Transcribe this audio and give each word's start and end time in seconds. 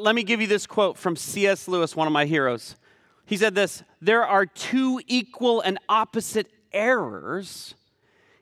Let 0.00 0.14
me 0.14 0.22
give 0.22 0.40
you 0.40 0.46
this 0.46 0.66
quote 0.66 0.96
from 0.96 1.14
C.S. 1.14 1.68
Lewis, 1.68 1.94
one 1.94 2.06
of 2.06 2.12
my 2.12 2.24
heroes. 2.24 2.74
He 3.26 3.36
said 3.36 3.54
this 3.54 3.82
There 4.00 4.26
are 4.26 4.46
two 4.46 5.00
equal 5.06 5.60
and 5.60 5.78
opposite 5.88 6.50
errors 6.72 7.74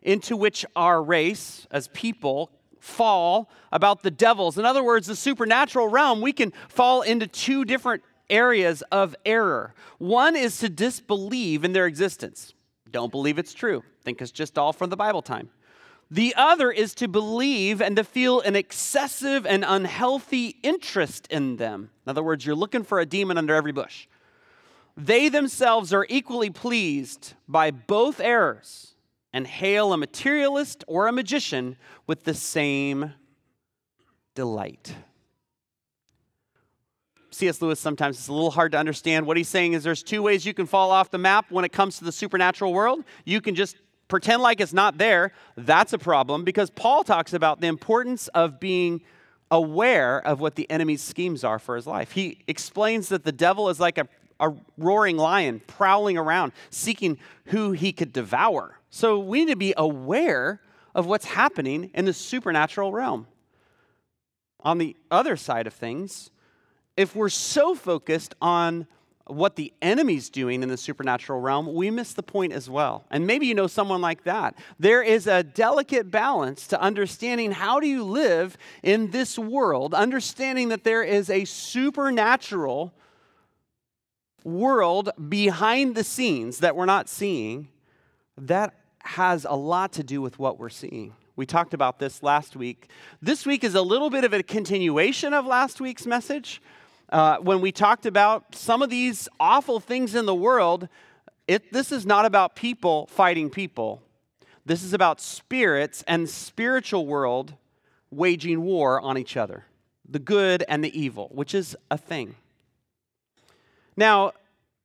into 0.00 0.36
which 0.36 0.64
our 0.76 1.02
race 1.02 1.66
as 1.70 1.88
people 1.88 2.50
fall 2.78 3.50
about 3.72 4.02
the 4.02 4.10
devils. 4.10 4.56
In 4.56 4.64
other 4.64 4.84
words, 4.84 5.08
the 5.08 5.16
supernatural 5.16 5.88
realm, 5.88 6.20
we 6.20 6.32
can 6.32 6.52
fall 6.68 7.02
into 7.02 7.26
two 7.26 7.64
different 7.64 8.04
areas 8.30 8.82
of 8.92 9.16
error. 9.26 9.74
One 9.98 10.36
is 10.36 10.58
to 10.58 10.68
disbelieve 10.68 11.64
in 11.64 11.72
their 11.72 11.86
existence. 11.86 12.54
Don't 12.90 13.10
believe 13.10 13.38
it's 13.38 13.52
true. 13.52 13.82
Think 14.04 14.22
it's 14.22 14.30
just 14.30 14.58
all 14.58 14.72
from 14.72 14.90
the 14.90 14.96
Bible 14.96 15.22
time. 15.22 15.50
The 16.10 16.34
other 16.36 16.70
is 16.70 16.94
to 16.96 17.08
believe 17.08 17.82
and 17.82 17.96
to 17.96 18.04
feel 18.04 18.40
an 18.40 18.56
excessive 18.56 19.44
and 19.44 19.64
unhealthy 19.66 20.56
interest 20.62 21.26
in 21.30 21.56
them. 21.56 21.90
In 22.06 22.10
other 22.10 22.22
words, 22.22 22.46
you're 22.46 22.56
looking 22.56 22.82
for 22.82 22.98
a 22.98 23.06
demon 23.06 23.36
under 23.36 23.54
every 23.54 23.72
bush. 23.72 24.06
They 24.96 25.28
themselves 25.28 25.92
are 25.92 26.06
equally 26.08 26.50
pleased 26.50 27.34
by 27.46 27.70
both 27.70 28.20
errors 28.20 28.94
and 29.32 29.46
hail 29.46 29.92
a 29.92 29.98
materialist 29.98 30.82
or 30.88 31.06
a 31.06 31.12
magician 31.12 31.76
with 32.06 32.24
the 32.24 32.34
same 32.34 33.12
delight. 34.34 34.94
C.S. 37.30 37.62
Lewis 37.62 37.78
sometimes 37.78 38.18
it's 38.18 38.28
a 38.28 38.32
little 38.32 38.50
hard 38.50 38.72
to 38.72 38.78
understand. 38.78 39.26
What 39.26 39.36
he's 39.36 39.48
saying 39.48 39.74
is 39.74 39.84
there's 39.84 40.02
two 40.02 40.22
ways 40.22 40.44
you 40.44 40.54
can 40.54 40.66
fall 40.66 40.90
off 40.90 41.10
the 41.10 41.18
map 41.18 41.50
when 41.50 41.64
it 41.64 41.72
comes 41.72 41.98
to 41.98 42.04
the 42.04 42.10
supernatural 42.10 42.72
world. 42.72 43.04
You 43.24 43.40
can 43.40 43.54
just 43.54 43.76
pretend 44.08 44.42
like 44.42 44.60
it's 44.60 44.72
not 44.72 44.98
there. 44.98 45.32
That's 45.56 45.92
a 45.92 45.98
problem 45.98 46.44
because 46.44 46.70
Paul 46.70 47.04
talks 47.04 47.32
about 47.32 47.60
the 47.60 47.66
importance 47.66 48.28
of 48.28 48.58
being 48.58 49.02
aware 49.50 50.26
of 50.26 50.40
what 50.40 50.56
the 50.56 50.70
enemy's 50.70 51.02
schemes 51.02 51.44
are 51.44 51.58
for 51.58 51.76
his 51.76 51.86
life. 51.86 52.12
He 52.12 52.38
explains 52.46 53.08
that 53.10 53.24
the 53.24 53.32
devil 53.32 53.68
is 53.68 53.80
like 53.80 53.98
a, 53.98 54.08
a 54.40 54.54
roaring 54.76 55.16
lion 55.16 55.60
prowling 55.66 56.18
around, 56.18 56.52
seeking 56.70 57.18
who 57.46 57.72
he 57.72 57.92
could 57.92 58.12
devour. 58.12 58.78
So 58.90 59.18
we 59.18 59.44
need 59.44 59.52
to 59.52 59.56
be 59.56 59.74
aware 59.76 60.60
of 60.94 61.06
what's 61.06 61.26
happening 61.26 61.90
in 61.94 62.04
the 62.04 62.12
supernatural 62.12 62.92
realm. 62.92 63.26
On 64.60 64.78
the 64.78 64.96
other 65.10 65.36
side 65.36 65.66
of 65.66 65.74
things, 65.74 66.30
if 66.96 67.14
we're 67.14 67.28
so 67.28 67.74
focused 67.74 68.34
on 68.42 68.86
what 69.28 69.56
the 69.56 69.72
enemy's 69.80 70.30
doing 70.30 70.62
in 70.62 70.68
the 70.68 70.76
supernatural 70.76 71.40
realm, 71.40 71.72
we 71.74 71.90
miss 71.90 72.12
the 72.12 72.22
point 72.22 72.52
as 72.52 72.68
well. 72.68 73.04
And 73.10 73.26
maybe 73.26 73.46
you 73.46 73.54
know 73.54 73.66
someone 73.66 74.00
like 74.00 74.24
that. 74.24 74.54
There 74.78 75.02
is 75.02 75.26
a 75.26 75.42
delicate 75.42 76.10
balance 76.10 76.66
to 76.68 76.80
understanding 76.80 77.52
how 77.52 77.80
do 77.80 77.86
you 77.86 78.04
live 78.04 78.56
in 78.82 79.10
this 79.10 79.38
world, 79.38 79.94
understanding 79.94 80.68
that 80.70 80.84
there 80.84 81.02
is 81.02 81.30
a 81.30 81.44
supernatural 81.44 82.92
world 84.44 85.10
behind 85.28 85.94
the 85.94 86.04
scenes 86.04 86.58
that 86.58 86.74
we're 86.74 86.86
not 86.86 87.08
seeing 87.08 87.68
that 88.36 88.74
has 89.00 89.46
a 89.48 89.56
lot 89.56 89.92
to 89.92 90.02
do 90.02 90.20
with 90.20 90.38
what 90.38 90.58
we're 90.58 90.68
seeing. 90.68 91.14
We 91.36 91.46
talked 91.46 91.72
about 91.72 91.98
this 91.98 92.22
last 92.22 92.56
week. 92.56 92.90
This 93.22 93.46
week 93.46 93.62
is 93.62 93.74
a 93.74 93.82
little 93.82 94.10
bit 94.10 94.24
of 94.24 94.32
a 94.32 94.42
continuation 94.42 95.32
of 95.32 95.46
last 95.46 95.80
week's 95.80 96.04
message. 96.04 96.60
Uh, 97.10 97.38
when 97.38 97.60
we 97.60 97.72
talked 97.72 98.04
about 98.04 98.54
some 98.54 98.82
of 98.82 98.90
these 98.90 99.28
awful 99.40 99.80
things 99.80 100.14
in 100.14 100.26
the 100.26 100.34
world, 100.34 100.88
it, 101.46 101.72
this 101.72 101.90
is 101.90 102.04
not 102.04 102.26
about 102.26 102.54
people 102.54 103.06
fighting 103.06 103.48
people. 103.48 104.02
This 104.66 104.82
is 104.82 104.92
about 104.92 105.20
spirits 105.20 106.04
and 106.06 106.28
spiritual 106.28 107.06
world 107.06 107.54
waging 108.10 108.62
war 108.62 109.00
on 109.00 109.16
each 109.16 109.36
other, 109.36 109.64
the 110.06 110.18
good 110.18 110.62
and 110.68 110.84
the 110.84 110.98
evil, 110.98 111.30
which 111.32 111.54
is 111.54 111.74
a 111.90 111.96
thing. 111.96 112.34
Now, 113.96 114.32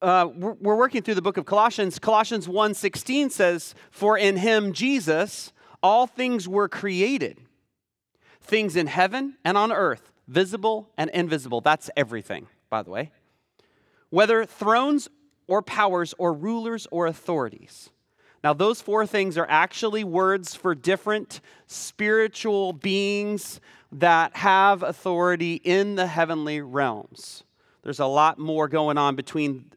uh, 0.02 0.30
we're, 0.34 0.76
working 0.76 1.02
through 1.02 1.16
the 1.16 1.22
book 1.22 1.38
of 1.38 1.46
Colossians. 1.46 2.00
Colossians 2.00 2.48
1:16 2.48 3.30
says, 3.30 3.76
"For 3.92 4.18
in 4.18 4.38
him 4.38 4.72
Jesus 4.74 5.52
all 5.82 6.08
things 6.08 6.48
were 6.48 6.70
created, 6.70 7.42
things 8.42 8.78
in 8.78 8.88
heaven 8.88 9.38
and 9.44 9.58
on 9.58 9.72
earth, 9.72 10.13
visible 10.28 10.90
and 10.98 11.10
invisible." 11.12 11.62
That's 11.62 11.90
everything, 11.96 12.48
by 12.70 12.84
the 12.84 12.90
way. 12.90 13.12
Whether 14.10 14.46
thrones 14.46 15.10
or 15.48 15.62
powers 15.62 16.14
or 16.18 16.34
rulers 16.34 16.88
or 16.92 17.06
authorities. 17.08 17.90
Now, 18.44 18.54
those 18.54 18.82
four 18.82 19.06
things 19.06 19.38
are 19.38 19.48
actually 19.50 20.04
words 20.04 20.54
for 20.54 20.76
different 20.76 21.40
spiritual 21.66 22.74
beings 22.74 23.62
that 23.92 24.36
have 24.38 24.84
authority 24.84 25.56
in 25.64 25.96
the 25.96 26.08
heavenly 26.08 26.62
realms. 26.62 27.44
There's 27.84 28.00
a 28.00 28.06
lot 28.06 28.40
more 28.40 28.68
going 28.68 28.98
on 28.98 29.16
between 29.16 29.72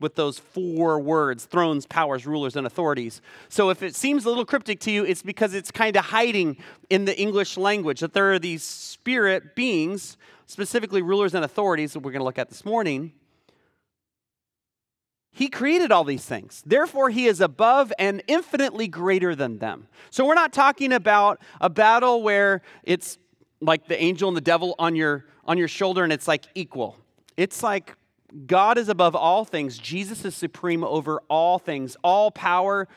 with 0.00 0.14
those 0.14 0.38
four 0.38 0.98
words 0.98 1.44
thrones, 1.44 1.86
powers, 1.86 2.26
rulers, 2.26 2.56
and 2.56 2.66
authorities. 2.66 3.20
So 3.48 3.70
if 3.70 3.82
it 3.82 3.94
seems 3.94 4.24
a 4.24 4.28
little 4.28 4.46
cryptic 4.46 4.80
to 4.80 4.90
you, 4.90 5.04
it's 5.04 5.22
because 5.22 5.54
it's 5.54 5.70
kind 5.70 5.96
of 5.96 6.06
hiding 6.06 6.56
in 6.88 7.04
the 7.04 7.18
English 7.18 7.56
language 7.56 8.00
that 8.00 8.14
there 8.14 8.32
are 8.32 8.38
these 8.38 8.62
spirit 8.62 9.54
beings, 9.54 10.16
specifically 10.46 11.02
rulers 11.02 11.34
and 11.34 11.44
authorities 11.44 11.92
that 11.92 12.00
we're 12.00 12.12
going 12.12 12.20
to 12.20 12.24
look 12.24 12.38
at 12.38 12.48
this 12.48 12.64
morning. 12.64 13.12
He 15.32 15.48
created 15.48 15.92
all 15.92 16.04
these 16.04 16.24
things. 16.24 16.62
Therefore, 16.66 17.10
he 17.10 17.26
is 17.26 17.40
above 17.40 17.92
and 17.98 18.22
infinitely 18.26 18.88
greater 18.88 19.34
than 19.36 19.58
them. 19.58 19.86
So, 20.10 20.26
we're 20.26 20.34
not 20.34 20.52
talking 20.52 20.92
about 20.92 21.40
a 21.60 21.70
battle 21.70 22.22
where 22.22 22.62
it's 22.82 23.16
like 23.60 23.86
the 23.86 24.00
angel 24.02 24.28
and 24.28 24.36
the 24.36 24.42
devil 24.42 24.74
on 24.78 24.96
your, 24.96 25.26
on 25.44 25.56
your 25.56 25.68
shoulder 25.68 26.02
and 26.02 26.12
it's 26.12 26.26
like 26.26 26.46
equal. 26.54 26.96
It's 27.36 27.62
like 27.62 27.94
God 28.46 28.78
is 28.78 28.88
above 28.88 29.14
all 29.14 29.44
things. 29.44 29.78
Jesus 29.78 30.24
is 30.24 30.34
supreme 30.34 30.84
over 30.84 31.20
all 31.28 31.58
things. 31.58 31.96
All 32.02 32.30
power 32.30 32.88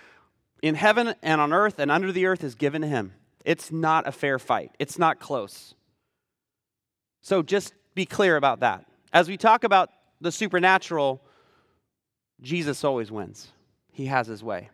in 0.61 0.75
heaven 0.75 1.15
and 1.21 1.41
on 1.41 1.53
earth 1.53 1.79
and 1.79 1.91
under 1.91 2.11
the 2.11 2.25
earth 2.25 2.43
is 2.43 2.55
given 2.55 2.81
to 2.81 2.87
him. 2.87 3.13
It's 3.45 3.71
not 3.71 4.07
a 4.07 4.11
fair 4.11 4.39
fight, 4.39 4.71
it's 4.79 4.97
not 4.97 5.19
close. 5.19 5.75
So 7.21 7.41
just 7.41 7.73
be 7.95 8.05
clear 8.05 8.37
about 8.37 8.61
that. 8.61 8.85
As 9.11 9.29
we 9.29 9.37
talk 9.37 9.63
about 9.63 9.89
the 10.21 10.31
supernatural, 10.31 11.21
Jesus 12.41 12.83
always 12.83 13.11
wins, 13.11 13.49
he 13.91 14.07
has 14.07 14.27
his 14.27 14.43
way. 14.43 14.69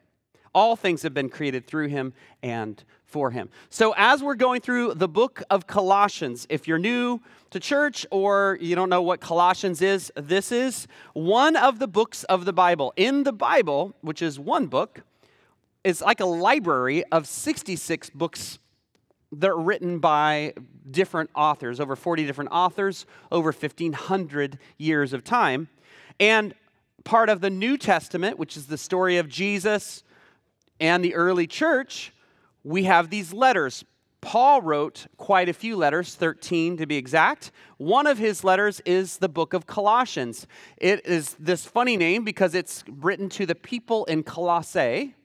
All 0.54 0.76
things 0.76 1.04
have 1.04 1.14
been 1.14 1.30
created 1.30 1.68
through 1.68 1.88
him 1.88 2.14
and 2.42 2.84
for 3.10 3.32
him. 3.32 3.50
So, 3.70 3.94
as 3.98 4.24
we're 4.24 4.36
going 4.36 4.62
through 4.62 4.94
the 4.94 5.08
book 5.08 5.42
of 5.50 5.68
Colossians, 5.68 6.46
if 6.50 6.68
you're 6.68 6.80
new 6.80 7.20
to 7.50 7.60
church 7.60 8.06
or 8.12 8.58
you 8.62 8.76
don't 8.76 8.90
know 8.90 9.02
what 9.02 9.20
Colossians 9.20 9.82
is, 9.82 10.12
this 10.16 10.52
is 10.52 10.88
one 11.14 11.56
of 11.56 11.80
the 11.80 11.88
books 11.88 12.24
of 12.26 12.46
the 12.46 12.54
Bible. 12.54 12.94
In 12.96 13.24
the 13.24 13.34
Bible, 13.34 13.96
which 14.02 14.22
is 14.22 14.40
one 14.40 14.68
book, 14.68 15.02
it's 15.84 16.02
like 16.02 16.20
a 16.20 16.26
library 16.26 17.04
of 17.06 17.28
66 17.28 18.12
books 18.12 18.60
that 19.32 19.50
are 19.50 19.60
written 19.60 20.00
by 20.00 20.54
different 20.90 21.30
authors, 21.36 21.80
over 21.80 21.96
40 21.96 22.26
different 22.26 22.52
authors, 22.52 23.06
over 23.32 23.52
1,500 23.52 24.58
years 24.78 25.14
of 25.14 25.24
time. 25.24 25.68
And 26.20 26.54
part 27.04 27.30
of 27.30 27.42
the 27.42 27.50
New 27.50 27.78
Testament, 27.78 28.38
which 28.38 28.58
is 28.58 28.68
the 28.68 28.78
story 28.78 29.18
of 29.18 29.30
Jesus 29.30 30.04
and 30.80 31.04
the 31.04 31.16
early 31.16 31.48
church, 31.48 32.12
we 32.70 32.84
have 32.84 33.10
these 33.10 33.34
letters. 33.34 33.84
Paul 34.22 34.62
wrote 34.62 35.08
quite 35.18 35.50
a 35.50 35.54
few 35.54 35.76
letters, 35.76 36.14
13 36.14 36.78
to 36.78 36.86
be 36.86 36.98
exact. 36.98 37.52
One 37.78 38.06
of 38.06 38.20
his 38.20 38.44
letters 38.44 38.80
is 38.86 39.18
the 39.18 39.28
book 39.28 39.56
of 39.56 39.66
Colossians. 39.66 40.46
It 40.78 41.04
is 41.04 41.36
this 41.40 41.66
funny 41.66 41.98
name 41.98 42.24
because 42.24 42.54
it's 42.54 42.84
written 42.88 43.28
to 43.30 43.48
the 43.48 43.56
people 43.56 44.06
in 44.06 44.22
Colossae. 44.22 45.16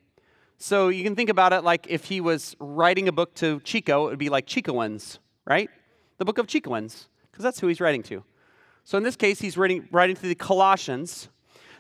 So 0.56 0.88
you 0.88 1.04
can 1.04 1.15
think 1.15 1.28
about 1.28 1.53
it 1.53 1.65
like 1.65 1.87
if 1.91 2.04
he 2.04 2.22
was 2.22 2.56
writing 2.59 3.09
a 3.09 3.12
book 3.12 3.34
to 3.34 3.60
Chico, 3.60 4.06
it 4.06 4.10
would 4.10 4.19
be 4.19 4.31
like 4.31 4.47
Chicoans, 4.47 5.19
right? 5.44 5.69
The 6.16 6.25
book 6.25 6.38
of 6.38 6.47
Chicoans, 6.47 7.09
because 7.31 7.43
that's 7.43 7.60
who 7.60 7.66
he's 7.66 7.81
writing 7.81 8.03
to. 8.04 8.25
So 8.84 8.97
in 8.97 9.04
this 9.04 9.16
case, 9.16 9.39
he's 9.39 9.59
writing, 9.59 9.86
writing 9.92 10.16
to 10.16 10.22
the 10.22 10.34
Colossians. 10.34 11.28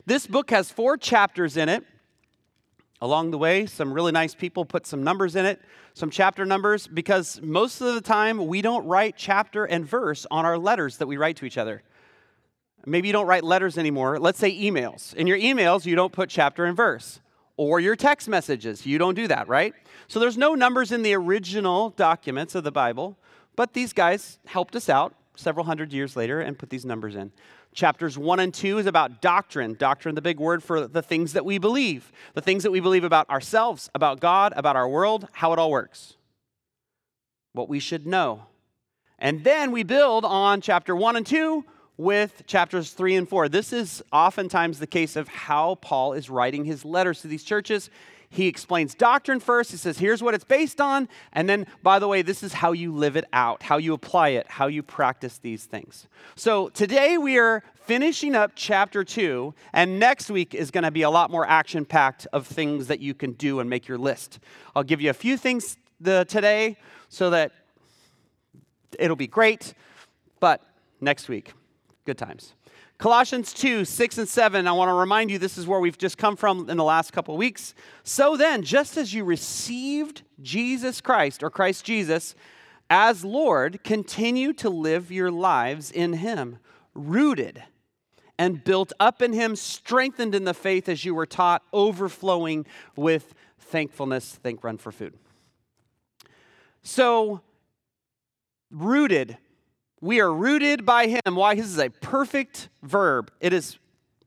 This 0.04 0.26
book 0.26 0.50
has 0.50 0.70
four 0.70 0.98
chapters 0.98 1.56
in 1.56 1.70
it. 1.70 1.84
Along 3.00 3.30
the 3.30 3.38
way, 3.38 3.66
some 3.66 3.92
really 3.92 4.12
nice 4.12 4.34
people 4.34 4.64
put 4.64 4.86
some 4.86 5.02
numbers 5.02 5.36
in 5.36 5.44
it, 5.44 5.60
some 5.94 6.10
chapter 6.10 6.44
numbers, 6.46 6.86
because 6.86 7.40
most 7.42 7.80
of 7.80 7.94
the 7.94 8.00
time 8.00 8.46
we 8.46 8.62
don't 8.62 8.86
write 8.86 9.14
chapter 9.16 9.64
and 9.64 9.86
verse 9.86 10.26
on 10.30 10.44
our 10.46 10.56
letters 10.56 10.98
that 10.98 11.06
we 11.06 11.16
write 11.16 11.36
to 11.36 11.44
each 11.44 11.58
other. 11.58 11.82
Maybe 12.86 13.08
you 13.08 13.12
don't 13.12 13.26
write 13.26 13.44
letters 13.44 13.78
anymore. 13.78 14.18
Let's 14.18 14.38
say 14.38 14.56
emails. 14.56 15.14
In 15.14 15.26
your 15.26 15.38
emails, 15.38 15.86
you 15.86 15.96
don't 15.96 16.12
put 16.12 16.28
chapter 16.28 16.64
and 16.64 16.76
verse. 16.76 17.20
Or 17.56 17.80
your 17.80 17.96
text 17.96 18.28
messages, 18.28 18.84
you 18.84 18.98
don't 18.98 19.14
do 19.14 19.28
that, 19.28 19.48
right? 19.48 19.74
So 20.08 20.18
there's 20.18 20.36
no 20.36 20.54
numbers 20.54 20.92
in 20.92 21.02
the 21.02 21.14
original 21.14 21.90
documents 21.90 22.54
of 22.54 22.64
the 22.64 22.72
Bible, 22.72 23.16
but 23.56 23.72
these 23.72 23.92
guys 23.92 24.38
helped 24.46 24.74
us 24.76 24.88
out 24.88 25.14
several 25.36 25.64
hundred 25.64 25.92
years 25.92 26.16
later 26.16 26.40
and 26.40 26.58
put 26.58 26.70
these 26.70 26.84
numbers 26.84 27.14
in. 27.14 27.32
Chapters 27.74 28.16
1 28.16 28.40
and 28.40 28.54
2 28.54 28.78
is 28.78 28.86
about 28.86 29.20
doctrine. 29.20 29.74
Doctrine, 29.74 30.14
the 30.14 30.22
big 30.22 30.38
word 30.38 30.62
for 30.62 30.86
the 30.86 31.02
things 31.02 31.32
that 31.32 31.44
we 31.44 31.58
believe, 31.58 32.12
the 32.34 32.40
things 32.40 32.62
that 32.62 32.70
we 32.70 32.80
believe 32.80 33.04
about 33.04 33.28
ourselves, 33.28 33.90
about 33.94 34.20
God, 34.20 34.52
about 34.56 34.76
our 34.76 34.88
world, 34.88 35.26
how 35.32 35.52
it 35.52 35.58
all 35.58 35.70
works, 35.70 36.14
what 37.52 37.68
we 37.68 37.80
should 37.80 38.06
know. 38.06 38.46
And 39.18 39.42
then 39.42 39.72
we 39.72 39.82
build 39.82 40.24
on 40.24 40.60
chapter 40.60 40.94
1 40.94 41.16
and 41.16 41.26
2 41.26 41.64
with 41.96 42.44
chapters 42.46 42.92
3 42.92 43.16
and 43.16 43.28
4. 43.28 43.48
This 43.48 43.72
is 43.72 44.02
oftentimes 44.12 44.78
the 44.78 44.86
case 44.86 45.16
of 45.16 45.28
how 45.28 45.76
Paul 45.76 46.12
is 46.12 46.30
writing 46.30 46.64
his 46.64 46.84
letters 46.84 47.22
to 47.22 47.28
these 47.28 47.44
churches. 47.44 47.90
He 48.34 48.48
explains 48.48 48.96
doctrine 48.96 49.38
first. 49.38 49.70
He 49.70 49.76
says, 49.76 49.96
here's 49.96 50.20
what 50.20 50.34
it's 50.34 50.42
based 50.42 50.80
on. 50.80 51.08
And 51.32 51.48
then, 51.48 51.68
by 51.84 52.00
the 52.00 52.08
way, 52.08 52.20
this 52.20 52.42
is 52.42 52.52
how 52.52 52.72
you 52.72 52.92
live 52.92 53.14
it 53.14 53.24
out, 53.32 53.62
how 53.62 53.76
you 53.76 53.94
apply 53.94 54.30
it, 54.30 54.48
how 54.48 54.66
you 54.66 54.82
practice 54.82 55.38
these 55.38 55.66
things. 55.66 56.08
So 56.34 56.68
today 56.70 57.16
we 57.16 57.38
are 57.38 57.62
finishing 57.84 58.34
up 58.34 58.50
chapter 58.56 59.04
2. 59.04 59.54
And 59.72 60.00
next 60.00 60.30
week 60.30 60.52
is 60.52 60.72
going 60.72 60.82
to 60.82 60.90
be 60.90 61.02
a 61.02 61.10
lot 61.10 61.30
more 61.30 61.46
action 61.46 61.84
packed 61.84 62.26
of 62.32 62.44
things 62.44 62.88
that 62.88 62.98
you 62.98 63.14
can 63.14 63.34
do 63.34 63.60
and 63.60 63.70
make 63.70 63.86
your 63.86 63.98
list. 63.98 64.40
I'll 64.74 64.82
give 64.82 65.00
you 65.00 65.10
a 65.10 65.14
few 65.14 65.36
things 65.36 65.76
the, 66.00 66.24
today 66.28 66.76
so 67.08 67.30
that 67.30 67.52
it'll 68.98 69.14
be 69.14 69.28
great. 69.28 69.74
But 70.40 70.60
next 71.00 71.28
week, 71.28 71.52
good 72.04 72.18
times. 72.18 72.54
Colossians 73.04 73.52
2, 73.52 73.84
6 73.84 74.16
and 74.16 74.26
7, 74.26 74.66
I 74.66 74.72
want 74.72 74.88
to 74.88 74.94
remind 74.94 75.30
you 75.30 75.38
this 75.38 75.58
is 75.58 75.66
where 75.66 75.78
we've 75.78 75.98
just 75.98 76.16
come 76.16 76.36
from 76.36 76.70
in 76.70 76.78
the 76.78 76.84
last 76.84 77.12
couple 77.12 77.36
weeks. 77.36 77.74
So 78.02 78.34
then, 78.34 78.62
just 78.62 78.96
as 78.96 79.12
you 79.12 79.24
received 79.24 80.22
Jesus 80.40 81.02
Christ, 81.02 81.42
or 81.42 81.50
Christ 81.50 81.84
Jesus, 81.84 82.34
as 82.88 83.22
Lord, 83.22 83.84
continue 83.84 84.54
to 84.54 84.70
live 84.70 85.12
your 85.12 85.30
lives 85.30 85.90
in 85.90 86.14
Him, 86.14 86.56
rooted 86.94 87.62
and 88.38 88.64
built 88.64 88.94
up 88.98 89.20
in 89.20 89.34
Him, 89.34 89.54
strengthened 89.54 90.34
in 90.34 90.44
the 90.44 90.54
faith 90.54 90.88
as 90.88 91.04
you 91.04 91.14
were 91.14 91.26
taught, 91.26 91.62
overflowing 91.74 92.64
with 92.96 93.34
thankfulness. 93.58 94.36
Think, 94.36 94.64
run 94.64 94.78
for 94.78 94.90
food. 94.90 95.12
So, 96.82 97.42
rooted 98.70 99.36
we 100.04 100.20
are 100.20 100.32
rooted 100.32 100.84
by 100.84 101.06
Him. 101.06 101.34
Why? 101.34 101.54
This 101.54 101.64
is 101.64 101.78
a 101.78 101.88
perfect 101.88 102.68
verb. 102.82 103.32
It 103.40 103.54
is 103.54 103.78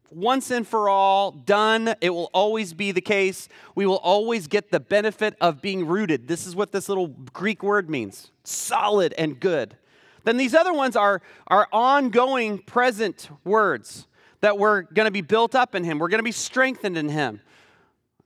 once 0.09 0.49
and 0.49 0.67
for 0.67 0.89
all, 0.89 1.29
done. 1.31 1.93
It 2.01 2.09
will 2.09 2.31
always 2.33 2.73
be 2.73 2.91
the 2.91 3.01
case. 3.01 3.47
We 3.75 3.85
will 3.85 3.97
always 3.97 4.47
get 4.47 4.71
the 4.71 4.79
benefit 4.79 5.35
of 5.39 5.61
being 5.61 5.85
rooted. 5.85 6.27
This 6.27 6.47
is 6.47 6.55
what 6.55 6.71
this 6.71 6.89
little 6.89 7.09
Greek 7.31 7.61
word 7.61 7.91
means 7.91 8.31
solid 8.43 9.13
and 9.19 9.39
good. 9.39 9.77
Then 10.23 10.37
these 10.37 10.55
other 10.55 10.73
ones 10.73 10.95
are, 10.95 11.21
are 11.45 11.67
ongoing 11.71 12.57
present 12.57 13.29
words 13.43 14.07
that 14.41 14.57
we're 14.57 14.81
going 14.81 15.05
to 15.05 15.11
be 15.11 15.21
built 15.21 15.53
up 15.53 15.75
in 15.75 15.83
Him, 15.83 15.99
we're 15.99 16.09
going 16.09 16.19
to 16.19 16.23
be 16.23 16.31
strengthened 16.31 16.97
in 16.97 17.09
Him. 17.09 17.39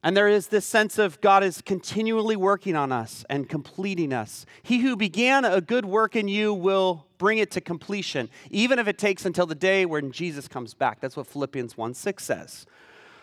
And 0.03 0.17
there 0.17 0.27
is 0.27 0.47
this 0.47 0.65
sense 0.65 0.97
of 0.97 1.21
God 1.21 1.43
is 1.43 1.61
continually 1.61 2.35
working 2.35 2.75
on 2.75 2.91
us 2.91 3.23
and 3.29 3.47
completing 3.47 4.11
us. 4.11 4.47
He 4.63 4.79
who 4.79 4.95
began 4.95 5.45
a 5.45 5.61
good 5.61 5.85
work 5.85 6.15
in 6.15 6.27
you 6.27 6.53
will 6.53 7.05
bring 7.19 7.37
it 7.37 7.51
to 7.51 7.61
completion, 7.61 8.29
even 8.49 8.79
if 8.79 8.87
it 8.87 8.97
takes 8.97 9.25
until 9.25 9.45
the 9.45 9.53
day 9.53 9.85
when 9.85 10.11
Jesus 10.11 10.47
comes 10.47 10.73
back. 10.73 11.01
That's 11.01 11.15
what 11.15 11.27
Philippians 11.27 11.77
1 11.77 11.93
6 11.93 12.23
says. 12.23 12.65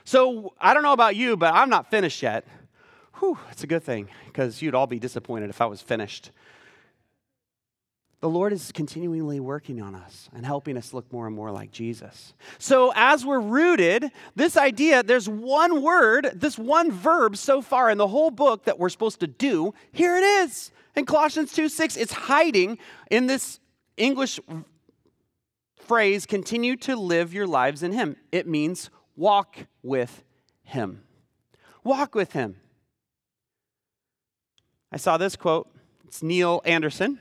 So 0.05 0.55
I 0.61 0.73
don't 0.73 0.85
know 0.85 0.93
about 0.93 1.17
you, 1.17 1.37
but 1.37 1.53
I'm 1.53 1.69
not 1.69 1.91
finished 1.91 2.23
yet. 2.23 2.47
Whew, 3.15 3.39
it's 3.51 3.65
a 3.65 3.67
good 3.67 3.83
thing 3.83 4.09
because 4.27 4.63
you'd 4.63 4.77
all 4.77 4.87
be 4.87 5.01
disappointed 5.01 5.51
if 5.51 5.61
I 5.61 5.67
was 5.67 5.83
finished. 5.83 6.31
The 8.21 8.29
Lord 8.29 8.53
is 8.53 8.73
continually 8.73 9.39
working 9.39 9.81
on 9.81 9.95
us 9.95 10.29
and 10.35 10.45
helping 10.45 10.77
us 10.77 10.93
look 10.93 11.13
more 11.13 11.29
and 11.29 11.37
more 11.37 11.53
like 11.53 11.71
Jesus. 11.71 12.35
So, 12.59 12.93
as 12.97 13.25
we're 13.25 13.41
rooted, 13.41 14.11
this 14.35 14.57
idea, 14.57 15.05
there's 15.05 15.29
one 15.29 15.83
word, 15.83 16.33
this 16.35 16.59
one 16.59 16.91
verb 16.91 17.37
so 17.37 17.63
far 17.63 17.91
in 17.91 17.99
the 17.99 18.09
whole 18.09 18.33
book 18.33 18.65
that 18.65 18.79
we're 18.79 18.89
supposed 18.89 19.21
to 19.21 19.29
do. 19.29 19.73
Here 19.93 20.17
it 20.17 20.25
is 20.25 20.73
in 20.97 21.07
Colossians 21.07 21.53
2 21.53 21.69
6. 21.69 21.97
It's 21.97 22.13
hiding 22.13 22.79
in 23.09 23.29
this 23.29 23.61
English 23.97 24.41
phrase, 25.77 26.27
continue 26.27 26.77
to 26.77 26.97
live 26.97 27.33
your 27.33 27.47
lives 27.47 27.85
in 27.85 27.93
Him. 27.93 28.17
It 28.33 28.49
means 28.49 28.91
walk 29.17 29.67
with 29.83 30.25
Him. 30.65 31.03
Walk 31.85 32.17
with 32.17 32.33
Him. 32.33 32.57
I 34.91 34.97
saw 34.97 35.17
this 35.17 35.37
quote. 35.37 35.69
It's 36.07 36.23
Neil 36.23 36.63
Anderson. 36.65 37.21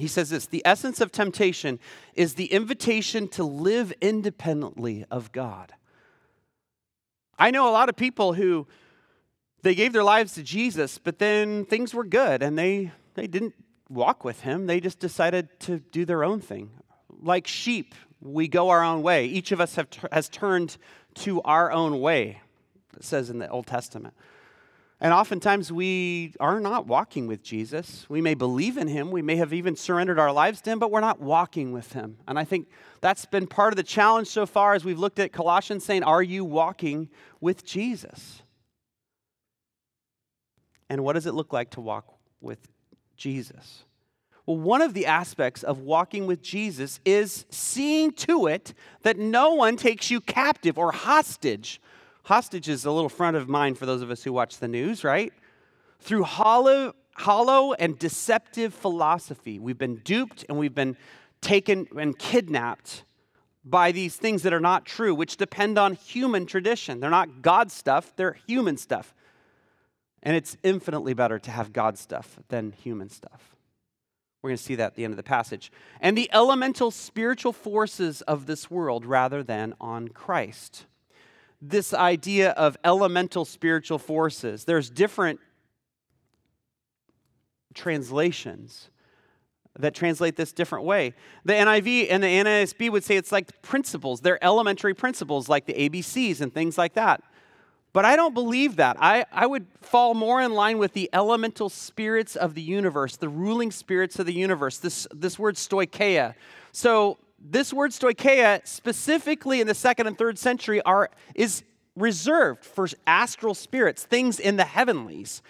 He 0.00 0.08
says 0.08 0.30
this 0.30 0.46
The 0.46 0.62
essence 0.64 1.00
of 1.00 1.12
temptation 1.12 1.78
is 2.14 2.34
the 2.34 2.46
invitation 2.46 3.28
to 3.28 3.44
live 3.44 3.92
independently 4.00 5.04
of 5.10 5.30
God. 5.32 5.74
I 7.38 7.50
know 7.50 7.68
a 7.68 7.72
lot 7.72 7.88
of 7.88 7.96
people 7.96 8.34
who 8.34 8.66
they 9.62 9.74
gave 9.74 9.92
their 9.92 10.04
lives 10.04 10.34
to 10.34 10.42
Jesus, 10.42 10.98
but 10.98 11.18
then 11.18 11.64
things 11.64 11.94
were 11.94 12.04
good 12.04 12.42
and 12.42 12.58
they, 12.58 12.92
they 13.14 13.26
didn't 13.26 13.54
walk 13.88 14.24
with 14.24 14.40
him. 14.40 14.66
They 14.66 14.80
just 14.80 14.98
decided 14.98 15.48
to 15.60 15.78
do 15.78 16.04
their 16.04 16.24
own 16.24 16.40
thing. 16.40 16.70
Like 17.22 17.46
sheep, 17.46 17.94
we 18.20 18.48
go 18.48 18.70
our 18.70 18.82
own 18.82 19.02
way. 19.02 19.26
Each 19.26 19.52
of 19.52 19.60
us 19.60 19.76
have, 19.76 19.88
has 20.12 20.28
turned 20.28 20.76
to 21.16 21.42
our 21.42 21.72
own 21.72 22.00
way, 22.00 22.40
it 22.96 23.04
says 23.04 23.30
in 23.30 23.38
the 23.38 23.48
Old 23.48 23.66
Testament. 23.66 24.14
And 25.02 25.14
oftentimes 25.14 25.72
we 25.72 26.34
are 26.40 26.60
not 26.60 26.86
walking 26.86 27.26
with 27.26 27.42
Jesus. 27.42 28.04
We 28.10 28.20
may 28.20 28.34
believe 28.34 28.76
in 28.76 28.86
him, 28.86 29.10
we 29.10 29.22
may 29.22 29.36
have 29.36 29.52
even 29.52 29.74
surrendered 29.74 30.18
our 30.18 30.30
lives 30.30 30.60
to 30.62 30.70
him, 30.70 30.78
but 30.78 30.90
we're 30.90 31.00
not 31.00 31.20
walking 31.20 31.72
with 31.72 31.94
him. 31.94 32.18
And 32.28 32.38
I 32.38 32.44
think 32.44 32.68
that's 33.00 33.24
been 33.24 33.46
part 33.46 33.72
of 33.72 33.78
the 33.78 33.82
challenge 33.82 34.28
so 34.28 34.44
far 34.44 34.74
as 34.74 34.84
we've 34.84 34.98
looked 34.98 35.18
at 35.18 35.32
Colossians 35.32 35.84
saying, 35.86 36.02
Are 36.02 36.22
you 36.22 36.44
walking 36.44 37.08
with 37.40 37.64
Jesus? 37.64 38.42
And 40.90 41.02
what 41.02 41.14
does 41.14 41.24
it 41.24 41.34
look 41.34 41.52
like 41.52 41.70
to 41.70 41.80
walk 41.80 42.06
with 42.42 42.68
Jesus? 43.16 43.84
Well, 44.44 44.58
one 44.58 44.82
of 44.82 44.92
the 44.92 45.06
aspects 45.06 45.62
of 45.62 45.78
walking 45.78 46.26
with 46.26 46.42
Jesus 46.42 47.00
is 47.06 47.46
seeing 47.48 48.10
to 48.12 48.48
it 48.48 48.74
that 49.02 49.16
no 49.16 49.54
one 49.54 49.76
takes 49.76 50.10
you 50.10 50.20
captive 50.20 50.76
or 50.76 50.92
hostage 50.92 51.80
Hostage 52.24 52.68
is 52.68 52.84
a 52.84 52.90
little 52.90 53.08
front 53.08 53.36
of 53.36 53.48
mind 53.48 53.78
for 53.78 53.86
those 53.86 54.02
of 54.02 54.10
us 54.10 54.22
who 54.22 54.32
watch 54.32 54.58
the 54.58 54.68
news, 54.68 55.04
right? 55.04 55.32
Through 56.00 56.24
hollow, 56.24 56.94
hollow 57.14 57.72
and 57.74 57.98
deceptive 57.98 58.74
philosophy, 58.74 59.58
we've 59.58 59.78
been 59.78 59.96
duped 59.96 60.44
and 60.48 60.58
we've 60.58 60.74
been 60.74 60.96
taken 61.40 61.86
and 61.96 62.18
kidnapped 62.18 63.04
by 63.64 63.92
these 63.92 64.16
things 64.16 64.42
that 64.42 64.52
are 64.52 64.60
not 64.60 64.86
true, 64.86 65.14
which 65.14 65.36
depend 65.36 65.78
on 65.78 65.94
human 65.94 66.46
tradition. 66.46 67.00
They're 67.00 67.10
not 67.10 67.42
God 67.42 67.70
stuff, 67.70 68.12
they're 68.16 68.36
human 68.46 68.76
stuff. 68.76 69.14
And 70.22 70.36
it's 70.36 70.56
infinitely 70.62 71.14
better 71.14 71.38
to 71.38 71.50
have 71.50 71.72
God 71.72 71.96
stuff 71.96 72.38
than 72.48 72.72
human 72.72 73.08
stuff. 73.08 73.56
We're 74.42 74.50
going 74.50 74.58
to 74.58 74.62
see 74.62 74.74
that 74.76 74.86
at 74.86 74.94
the 74.94 75.04
end 75.04 75.12
of 75.12 75.18
the 75.18 75.22
passage. 75.22 75.70
And 76.00 76.16
the 76.16 76.30
elemental 76.32 76.90
spiritual 76.90 77.52
forces 77.52 78.22
of 78.22 78.46
this 78.46 78.70
world 78.70 79.04
rather 79.04 79.42
than 79.42 79.74
on 79.80 80.08
Christ 80.08 80.86
this 81.60 81.92
idea 81.92 82.50
of 82.50 82.76
elemental 82.84 83.44
spiritual 83.44 83.98
forces. 83.98 84.64
There's 84.64 84.88
different 84.88 85.40
translations 87.74 88.90
that 89.78 89.94
translate 89.94 90.36
this 90.36 90.52
different 90.52 90.84
way. 90.84 91.14
The 91.44 91.52
NIV 91.52 92.08
and 92.10 92.22
the 92.22 92.26
NASB 92.26 92.90
would 92.90 93.04
say 93.04 93.16
it's 93.16 93.32
like 93.32 93.62
principles. 93.62 94.20
They're 94.20 94.42
elementary 94.42 94.94
principles 94.94 95.48
like 95.48 95.66
the 95.66 95.74
ABCs 95.74 96.40
and 96.40 96.52
things 96.52 96.76
like 96.76 96.94
that. 96.94 97.22
But 97.92 98.04
I 98.04 98.14
don't 98.14 98.34
believe 98.34 98.76
that. 98.76 98.96
I, 99.00 99.24
I 99.32 99.46
would 99.46 99.66
fall 99.80 100.14
more 100.14 100.40
in 100.40 100.52
line 100.52 100.78
with 100.78 100.92
the 100.92 101.10
elemental 101.12 101.68
spirits 101.68 102.36
of 102.36 102.54
the 102.54 102.62
universe, 102.62 103.16
the 103.16 103.28
ruling 103.28 103.72
spirits 103.72 104.18
of 104.18 104.26
the 104.26 104.32
universe. 104.32 104.78
This, 104.78 105.08
this 105.12 105.38
word 105.38 105.56
stoicheia. 105.56 106.34
So 106.72 107.18
this 107.40 107.72
word 107.72 107.90
stoicheia, 107.90 108.66
specifically 108.66 109.60
in 109.60 109.66
the 109.66 109.74
second 109.74 110.06
and 110.06 110.16
third 110.16 110.38
century, 110.38 110.82
are, 110.82 111.10
is 111.34 111.62
reserved 111.96 112.64
for 112.64 112.86
astral 113.06 113.54
spirits, 113.54 114.04
things 114.04 114.38
in 114.38 114.56
the 114.56 114.64
heavenlies. 114.64 115.42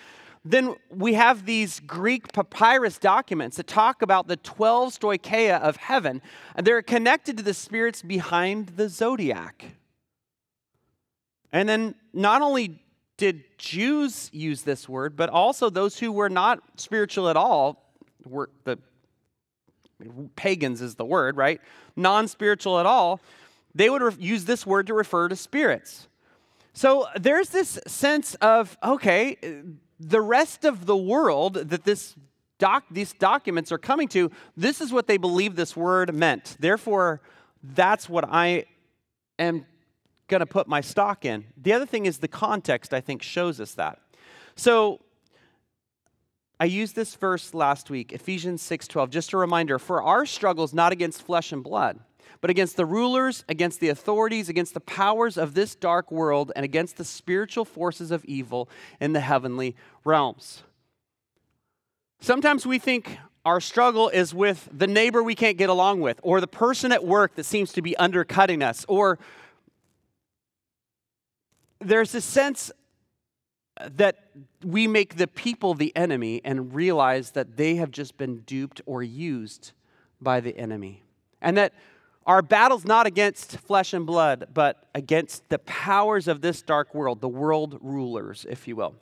Then 0.45 0.77
we 0.91 1.15
have 1.15 1.45
these 1.45 1.81
Greek 1.81 2.33
papyrus 2.33 2.99
documents 2.99 3.59
that 3.59 3.67
talk 3.67 4.01
about 4.01 4.27
the 4.27 4.37
12 4.37 4.99
stoicheia 4.99 5.61
of 5.61 5.77
heaven, 5.77 6.23
and 6.55 6.67
they're 6.67 6.81
connected 6.81 7.37
to 7.37 7.43
the 7.43 7.53
spirits 7.53 8.03
behind 8.03 8.69
the 8.77 8.89
zodiac. 8.89 9.77
And 11.53 11.69
then 11.69 11.95
not 12.15 12.41
only 12.41 12.81
did 13.19 13.45
Jews 13.59 14.31
use 14.33 14.63
this 14.63 14.89
word, 14.89 15.15
but 15.15 15.29
also 15.29 15.69
those 15.69 15.99
who 15.99 16.11
were 16.11 16.31
not 16.31 16.63
spiritual 16.77 17.29
at 17.29 17.37
all 17.37 17.93
were 18.25 18.49
the 18.65 18.79
pagans 20.37 20.81
is 20.81 20.95
the 20.95 21.05
word, 21.05 21.37
right? 21.37 21.61
Non 21.97 22.29
spiritual 22.29 22.79
at 22.79 22.87
all, 22.87 23.21
they 23.75 23.91
would 23.91 24.03
re- 24.03 24.15
use 24.19 24.45
this 24.45 24.67
word 24.67 24.87
to 24.89 24.95
refer 24.95 25.29
to 25.29 25.37
spirits. 25.37 26.09
So 26.73 27.07
there's 27.17 27.51
this 27.51 27.79
sense 27.87 28.35
of, 28.37 28.77
okay, 28.83 29.37
the 29.99 30.21
rest 30.21 30.65
of 30.65 30.87
the 30.87 30.97
world 30.97 31.55
that 31.55 31.85
this 31.85 32.15
doc, 32.59 32.85
these 32.91 33.13
documents 33.13 33.73
are 33.73 33.79
coming 33.79 34.09
to, 34.09 34.31
this 34.57 34.81
is 34.81 34.93
what 34.93 35.07
they 35.07 35.17
believe 35.17 35.57
this 35.57 35.77
word 35.77 36.15
meant. 36.15 36.57
Therefore, 36.61 37.21
that's 37.63 38.09
what 38.09 38.25
I 38.29 38.67
am 39.39 39.67
going 40.29 40.41
to 40.41 40.47
put 40.47 40.69
my 40.69 40.81
stock 40.81 41.25
in. 41.25 41.45
The 41.57 41.73
other 41.73 41.87
thing 41.87 42.07
is 42.07 42.19
the 42.19 42.29
context, 42.29 42.95
I 42.95 43.01
think, 43.01 43.23
shows 43.23 43.61
us 43.61 43.75
that. 43.75 43.99
So 44.55 45.01
I 46.61 46.67
used 46.67 46.95
this 46.95 47.15
verse 47.15 47.55
last 47.55 47.89
week, 47.89 48.13
Ephesians 48.13 48.61
6:12, 48.61 49.09
just 49.09 49.33
a 49.33 49.39
reminder, 49.39 49.79
for 49.79 50.03
our 50.03 50.27
struggle 50.27 50.63
is 50.63 50.75
not 50.75 50.93
against 50.93 51.23
flesh 51.23 51.53
and 51.53 51.65
blood, 51.65 52.01
but 52.43 52.51
against 52.51 52.77
the 52.77 52.85
rulers, 52.85 53.47
against 53.49 53.81
the 53.81 53.89
authorities, 53.89 54.51
against 54.51 54.75
the 54.75 54.81
powers 54.81 55.39
of 55.39 55.55
this 55.55 55.75
dark 55.75 56.13
world, 56.13 56.53
and 56.55 56.63
against 56.63 56.99
the 56.99 57.05
spiritual 57.05 57.65
forces 57.65 58.11
of 58.11 58.23
evil 58.27 58.69
in 59.01 59.15
the 59.15 59.21
heavenly 59.21 59.75
realms. 60.05 60.63
Sometimes 62.21 62.67
we 62.67 62.79
think 62.79 63.17
our 63.47 63.63
struggle 63.63 64.11
is 64.11 64.35
with 64.35 64.69
the 64.71 64.87
neighbor 64.87 65.23
we 65.23 65.35
can't 65.35 65.57
get 65.57 65.71
along 65.71 66.03
with, 66.03 66.21
or 66.23 66.43
the 66.43 66.47
person 66.47 66.93
at 66.93 67.07
work 67.07 67.37
that 67.37 67.45
seems 67.45 67.73
to 67.73 67.81
be 67.81 67.97
undercutting 67.97 68.63
us, 68.63 68.85
or 68.87 69.19
there's 71.81 72.15
a 72.15 72.21
sense 72.21 72.71
that 73.97 74.31
we 74.65 74.87
make 74.87 75.17
the 75.17 75.27
people 75.27 75.75
the 75.75 75.95
enemy 75.97 76.41
and 76.45 76.75
realize 76.75 77.33
that 77.33 77.57
they 77.57 77.77
have 77.77 77.91
just 77.91 78.17
been 78.17 78.41
duped 78.41 78.81
or 78.87 79.03
used 79.03 79.73
by 80.21 80.41
the 80.41 80.57
enemy. 80.57 81.03
And 81.41 81.57
that 81.57 81.73
our 82.27 82.43
battle's 82.43 82.85
not 82.85 83.07
against 83.07 83.57
flesh 83.59 83.93
and 83.93 84.07
blood, 84.07 84.49
but 84.53 84.87
against 84.95 85.49
the 85.49 85.59
powers 85.61 86.29
of 86.29 86.43
this 86.43 86.63
dark 86.63 86.95
world, 86.95 87.21
the 87.21 87.29
world 87.29 87.79
rulers, 87.81 88.47
if 88.49 88.69
you 88.69 88.77
will. 88.77 88.95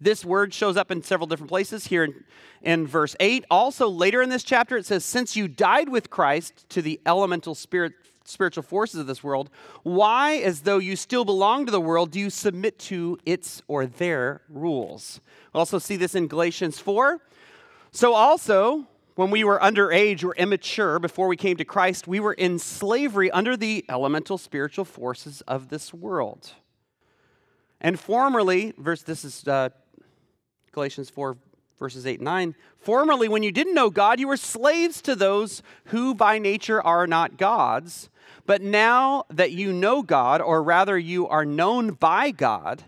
This 0.00 0.24
word 0.24 0.54
shows 0.54 0.76
up 0.76 0.90
in 0.90 1.02
several 1.02 1.26
different 1.26 1.48
places 1.48 1.88
here 1.88 2.04
in, 2.04 2.24
in 2.62 2.86
verse 2.86 3.16
8. 3.18 3.44
Also, 3.50 3.88
later 3.88 4.22
in 4.22 4.28
this 4.28 4.44
chapter, 4.44 4.76
it 4.76 4.86
says, 4.86 5.04
Since 5.04 5.34
you 5.34 5.48
died 5.48 5.88
with 5.88 6.10
Christ 6.10 6.68
to 6.70 6.82
the 6.82 7.00
elemental 7.04 7.54
spirit 7.54 7.94
spiritual 8.28 8.62
forces 8.62 9.00
of 9.00 9.06
this 9.06 9.22
world, 9.22 9.50
why, 9.82 10.36
as 10.36 10.62
though 10.62 10.78
you 10.78 10.96
still 10.96 11.24
belong 11.24 11.66
to 11.66 11.72
the 11.72 11.80
world, 11.80 12.10
do 12.10 12.20
you 12.20 12.30
submit 12.30 12.78
to 12.78 13.18
its 13.24 13.62
or 13.68 13.86
their 13.86 14.42
rules? 14.48 15.20
We 15.52 15.58
also 15.58 15.78
see 15.78 15.96
this 15.96 16.14
in 16.14 16.26
Galatians 16.26 16.78
4. 16.78 17.20
So, 17.90 18.14
also, 18.14 18.86
when 19.14 19.30
we 19.30 19.42
were 19.42 19.58
underage 19.58 20.22
or 20.22 20.34
immature 20.36 20.98
before 20.98 21.26
we 21.26 21.36
came 21.36 21.56
to 21.56 21.64
Christ, 21.64 22.06
we 22.06 22.20
were 22.20 22.34
in 22.34 22.58
slavery 22.58 23.30
under 23.30 23.56
the 23.56 23.84
elemental 23.88 24.38
spiritual 24.38 24.84
forces 24.84 25.40
of 25.48 25.70
this 25.70 25.92
world. 25.92 26.52
And 27.80 27.98
formerly, 27.98 28.74
verse 28.78 29.02
this 29.02 29.24
is 29.24 29.46
uh, 29.48 29.70
Galatians 30.72 31.10
4, 31.10 31.36
verses 31.78 32.06
8 32.06 32.20
and 32.20 32.24
9. 32.24 32.54
Formerly, 32.78 33.28
when 33.28 33.42
you 33.42 33.52
didn't 33.52 33.74
know 33.74 33.90
God, 33.90 34.20
you 34.20 34.28
were 34.28 34.36
slaves 34.36 35.02
to 35.02 35.16
those 35.16 35.62
who 35.86 36.14
by 36.14 36.38
nature 36.38 36.80
are 36.80 37.06
not 37.06 37.36
gods. 37.36 38.10
But 38.48 38.62
now 38.62 39.26
that 39.28 39.52
you 39.52 39.74
know 39.74 40.02
God, 40.02 40.40
or 40.40 40.62
rather 40.62 40.98
you 40.98 41.28
are 41.28 41.44
known 41.44 41.90
by 41.90 42.30
God, 42.30 42.82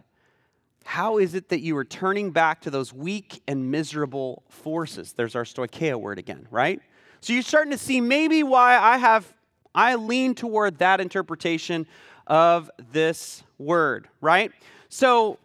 how 0.87 1.19
is 1.19 1.35
it 1.35 1.51
that 1.51 1.61
you 1.61 1.77
are 1.77 1.85
turning 1.85 2.31
back 2.31 2.63
to 2.63 2.71
those 2.71 2.95
weak 2.95 3.43
and 3.47 3.71
miserable 3.71 4.43
forces? 4.49 5.13
There's 5.13 5.37
our 5.37 5.45
stoicheia 5.45 6.01
word 6.01 6.19
again, 6.19 6.49
right? 6.51 6.81
So 7.21 7.35
you're 7.35 7.43
starting 7.43 7.73
to 7.73 7.79
see 7.79 8.01
maybe 8.01 8.43
why 8.43 8.79
I 8.79 8.97
have 8.97 9.31
I 9.75 9.97
lean 9.97 10.35
toward 10.35 10.79
that 10.79 10.99
interpretation 10.99 11.87
of 12.27 12.71
this 12.91 13.43
word, 13.59 14.09
right? 14.23 14.53
So 14.89 15.39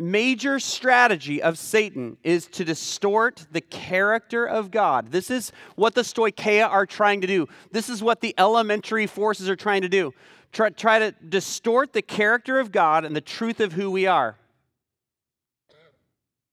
major 0.00 0.58
strategy 0.58 1.42
of 1.42 1.58
Satan 1.58 2.16
is 2.24 2.46
to 2.48 2.64
distort 2.64 3.46
the 3.52 3.60
character 3.60 4.46
of 4.46 4.70
God. 4.70 5.12
This 5.12 5.30
is 5.30 5.52
what 5.76 5.94
the 5.94 6.00
Stoicheia 6.00 6.68
are 6.68 6.86
trying 6.86 7.20
to 7.20 7.26
do. 7.26 7.46
This 7.70 7.88
is 7.88 8.02
what 8.02 8.20
the 8.20 8.34
elementary 8.38 9.06
forces 9.06 9.48
are 9.48 9.56
trying 9.56 9.82
to 9.82 9.88
do. 9.88 10.12
Try, 10.52 10.70
try 10.70 10.98
to 10.98 11.12
distort 11.12 11.92
the 11.92 12.02
character 12.02 12.58
of 12.58 12.72
God 12.72 13.04
and 13.04 13.14
the 13.14 13.20
truth 13.20 13.60
of 13.60 13.74
who 13.74 13.90
we 13.90 14.06
are. 14.06 14.36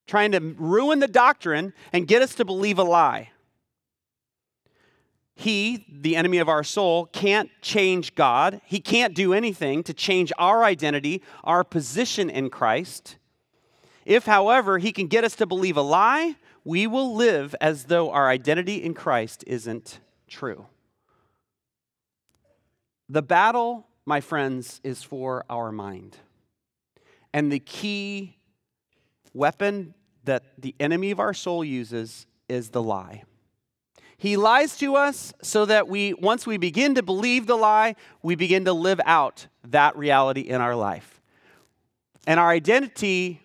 Trying 0.06 0.34
to 0.34 0.40
ruin 0.40 1.00
the 1.00 1.08
doctrine 1.08 1.74
and 1.92 2.08
get 2.08 2.22
us 2.22 2.36
to 2.36 2.46
believe 2.46 2.78
a 2.78 2.84
lie. 2.84 3.32
He, 5.36 5.86
the 5.90 6.16
enemy 6.16 6.40
of 6.40 6.50
our 6.50 6.64
soul, 6.64 7.06
can't 7.06 7.50
change 7.62 8.16
God. 8.16 8.60
He 8.66 8.80
can't 8.80 9.14
do 9.14 9.34
anything 9.34 9.84
to 9.84 9.94
change 9.94 10.34
our 10.40 10.64
identity, 10.64 11.22
our 11.44 11.64
position 11.64 12.30
in 12.30 12.50
Christ. 12.50 13.18
If, 14.08 14.26
however, 14.26 14.78
he 14.78 14.94
can 14.94 15.08
get 15.08 15.26
us 15.26 15.36
to 15.36 15.46
believe 15.46 15.76
a 15.76 15.82
lie, 15.82 16.38
we 16.64 16.88
will 16.88 17.14
live 17.14 17.54
as 17.60 17.84
though 17.84 18.10
our 18.10 18.30
identity 18.30 18.82
in 18.82 18.94
Christ 18.94 19.44
isn't 19.46 20.00
true. 20.30 20.66
The 23.10 23.22
battle, 23.22 23.86
my 24.06 24.22
friends, 24.22 24.80
is 24.82 25.04
for 25.04 25.44
our 25.50 25.74
mind. 25.74 26.16
And 27.34 27.52
the 27.52 27.60
key 27.60 28.38
weapon 29.34 29.94
that 30.24 30.44
the 30.58 30.74
enemy 30.80 31.12
of 31.12 31.20
our 31.20 31.34
soul 31.34 31.66
uses 31.66 32.28
is 32.48 32.70
the 32.70 32.82
lie. 32.82 33.24
He 34.18 34.38
lies 34.38 34.78
to 34.78 34.96
us 34.96 35.34
so 35.42 35.66
that 35.66 35.90
we, 35.90 36.14
once 36.14 36.48
we 36.48 36.56
begin 36.56 36.96
to 36.96 37.04
believe 37.04 37.46
the 37.46 37.58
lie, 37.58 37.96
we 38.24 38.36
begin 38.36 38.64
to 38.66 38.74
live 38.74 39.02
out 39.06 39.48
that 39.66 39.98
reality 39.98 40.42
in 40.42 40.62
our 40.62 40.78
life. 40.78 41.20
And 42.26 42.40
our 42.40 42.50
identity 42.50 43.42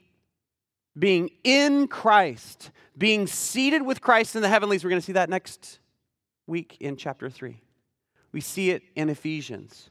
being 0.98 1.30
in 1.42 1.88
Christ, 1.88 2.70
being 2.96 3.26
seated 3.26 3.82
with 3.82 4.00
Christ 4.00 4.36
in 4.36 4.42
the 4.42 4.48
heavenlies. 4.48 4.84
We're 4.84 4.90
going 4.90 5.00
to 5.00 5.06
see 5.06 5.12
that 5.12 5.30
next 5.30 5.78
week 6.46 6.76
in 6.80 6.96
chapter 6.96 7.30
3. 7.30 7.60
We 8.32 8.40
see 8.40 8.70
it 8.70 8.82
in 8.94 9.08
Ephesians 9.08 9.90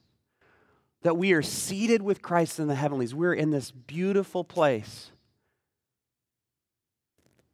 that 1.04 1.18
we 1.18 1.34
are 1.34 1.42
seated 1.42 2.02
with 2.02 2.22
Christ 2.22 2.60
in 2.60 2.68
the 2.68 2.76
heavenlies. 2.76 3.16
We're 3.16 3.34
in 3.34 3.50
this 3.50 3.72
beautiful 3.72 4.44
place. 4.44 5.12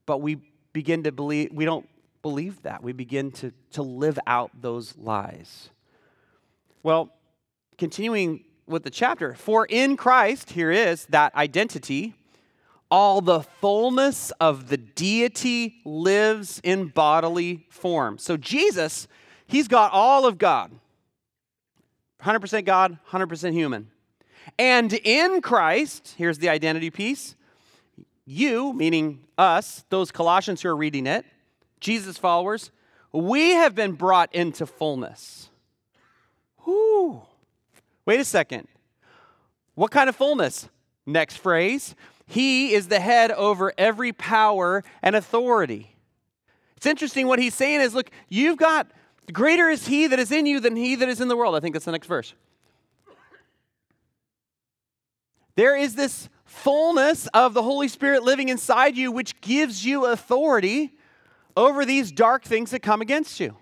But 0.05 0.21
we 0.21 0.39
begin 0.73 1.03
to 1.03 1.11
believe, 1.11 1.51
we 1.53 1.65
don't 1.65 1.87
believe 2.21 2.61
that. 2.63 2.83
We 2.83 2.91
begin 2.91 3.31
to, 3.31 3.51
to 3.71 3.81
live 3.81 4.19
out 4.27 4.51
those 4.61 4.97
lies. 4.97 5.69
Well, 6.83 7.13
continuing 7.77 8.43
with 8.67 8.83
the 8.83 8.89
chapter, 8.89 9.33
for 9.33 9.65
in 9.65 9.95
Christ, 9.95 10.51
here 10.51 10.71
is 10.71 11.05
that 11.07 11.33
identity 11.35 12.15
all 12.89 13.21
the 13.21 13.41
fullness 13.41 14.31
of 14.39 14.69
the 14.69 14.77
deity 14.77 15.81
lives 15.83 16.61
in 16.63 16.87
bodily 16.87 17.65
form. 17.69 18.17
So 18.17 18.37
Jesus, 18.37 19.07
he's 19.47 19.67
got 19.67 19.91
all 19.91 20.25
of 20.25 20.37
God 20.37 20.71
100% 22.23 22.65
God, 22.65 22.97
100% 23.11 23.53
human. 23.53 23.89
And 24.57 24.91
in 24.91 25.41
Christ, 25.41 26.15
here's 26.17 26.39
the 26.39 26.49
identity 26.49 26.89
piece 26.89 27.35
you, 28.25 28.73
meaning 28.73 29.23
us, 29.37 29.85
those 29.89 30.11
Colossians 30.11 30.61
who 30.61 30.69
are 30.69 30.75
reading 30.75 31.07
it, 31.07 31.25
Jesus 31.79 32.17
followers, 32.17 32.71
we 33.13 33.51
have 33.51 33.73
been 33.73 33.93
brought 33.93 34.33
into 34.35 34.65
fullness. 34.65 35.49
Whoo. 36.65 37.21
Wait 38.05 38.19
a 38.19 38.25
second. 38.25 38.67
What 39.75 39.91
kind 39.91 40.09
of 40.09 40.15
fullness? 40.15 40.67
Next 41.05 41.37
phrase 41.37 41.95
he 42.27 42.73
is 42.73 42.89
the 42.89 42.99
head 42.99 43.31
over 43.31 43.73
every 43.77 44.11
power 44.11 44.83
and 45.01 45.15
authority. 45.15 45.95
It's 46.75 46.85
interesting 46.85 47.27
what 47.27 47.39
he's 47.39 47.55
saying 47.55 47.81
is 47.81 47.95
look, 47.95 48.11
you've 48.29 48.57
got 48.57 48.91
greater 49.31 49.69
is 49.69 49.87
he 49.87 50.07
that 50.07 50.19
is 50.19 50.31
in 50.31 50.45
you 50.45 50.59
than 50.59 50.75
he 50.75 50.95
that 50.95 51.09
is 51.09 51.21
in 51.21 51.29
the 51.29 51.37
world. 51.37 51.55
I 51.55 51.59
think 51.59 51.73
that's 51.73 51.85
the 51.85 51.91
next 51.91 52.07
verse. 52.07 52.33
There 55.55 55.75
is 55.75 55.95
this 55.95 56.29
fullness 56.45 57.27
of 57.33 57.53
the 57.53 57.63
Holy 57.63 57.87
Spirit 57.87 58.23
living 58.23 58.49
inside 58.49 58.95
you, 58.95 59.11
which 59.11 59.41
gives 59.41 59.83
you 59.85 60.05
authority 60.05 60.91
over 61.55 61.83
these 61.83 62.11
dark 62.11 62.43
things 62.43 62.71
that 62.71 62.81
come 62.81 63.01
against 63.01 63.39
you. 63.39 63.55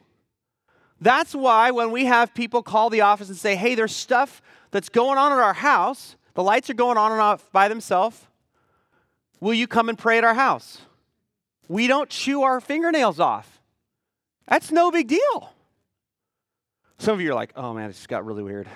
That's 1.00 1.34
why 1.34 1.72
when 1.72 1.92
we 1.92 2.06
have 2.06 2.34
people 2.34 2.64
call 2.64 2.90
the 2.90 3.02
office 3.02 3.30
and 3.30 3.38
say, 3.38 3.56
hey, 3.56 3.76
there's 3.76 3.96
stuff 3.96 4.42
that's 4.72 4.90
going 4.90 5.18
on 5.18 5.32
in 5.32 5.38
our 5.38 5.54
house, 5.54 6.16
the 6.34 6.44
lights 6.44 6.70
are 6.70 6.74
going 6.74 6.98
on 6.98 7.12
and 7.12 7.22
off 7.22 7.50
by 7.52 7.68
themselves. 7.68 8.28
Will 9.40 9.54
you 9.54 9.68
come 9.68 9.90
and 9.90 9.98
pray 9.98 10.18
at 10.18 10.24
our 10.24 10.34
house? 10.34 10.80
We 11.68 11.88
don't 11.88 12.10
chew 12.10 12.44
our 12.44 12.62
fingernails 12.62 13.20
off. 13.20 13.62
That's 14.48 14.72
no 14.72 14.92
big 14.92 15.08
deal. 15.08 15.54
Some 16.98 17.16
of 17.16 17.22
you 17.22 17.32
are 17.32 17.36
like, 17.36 17.52
oh 17.56 17.74
man, 17.74 17.90
it 17.90 17.94
just 17.94 18.08
got 18.08 18.26
really 18.26 18.44
weird. 18.44 18.68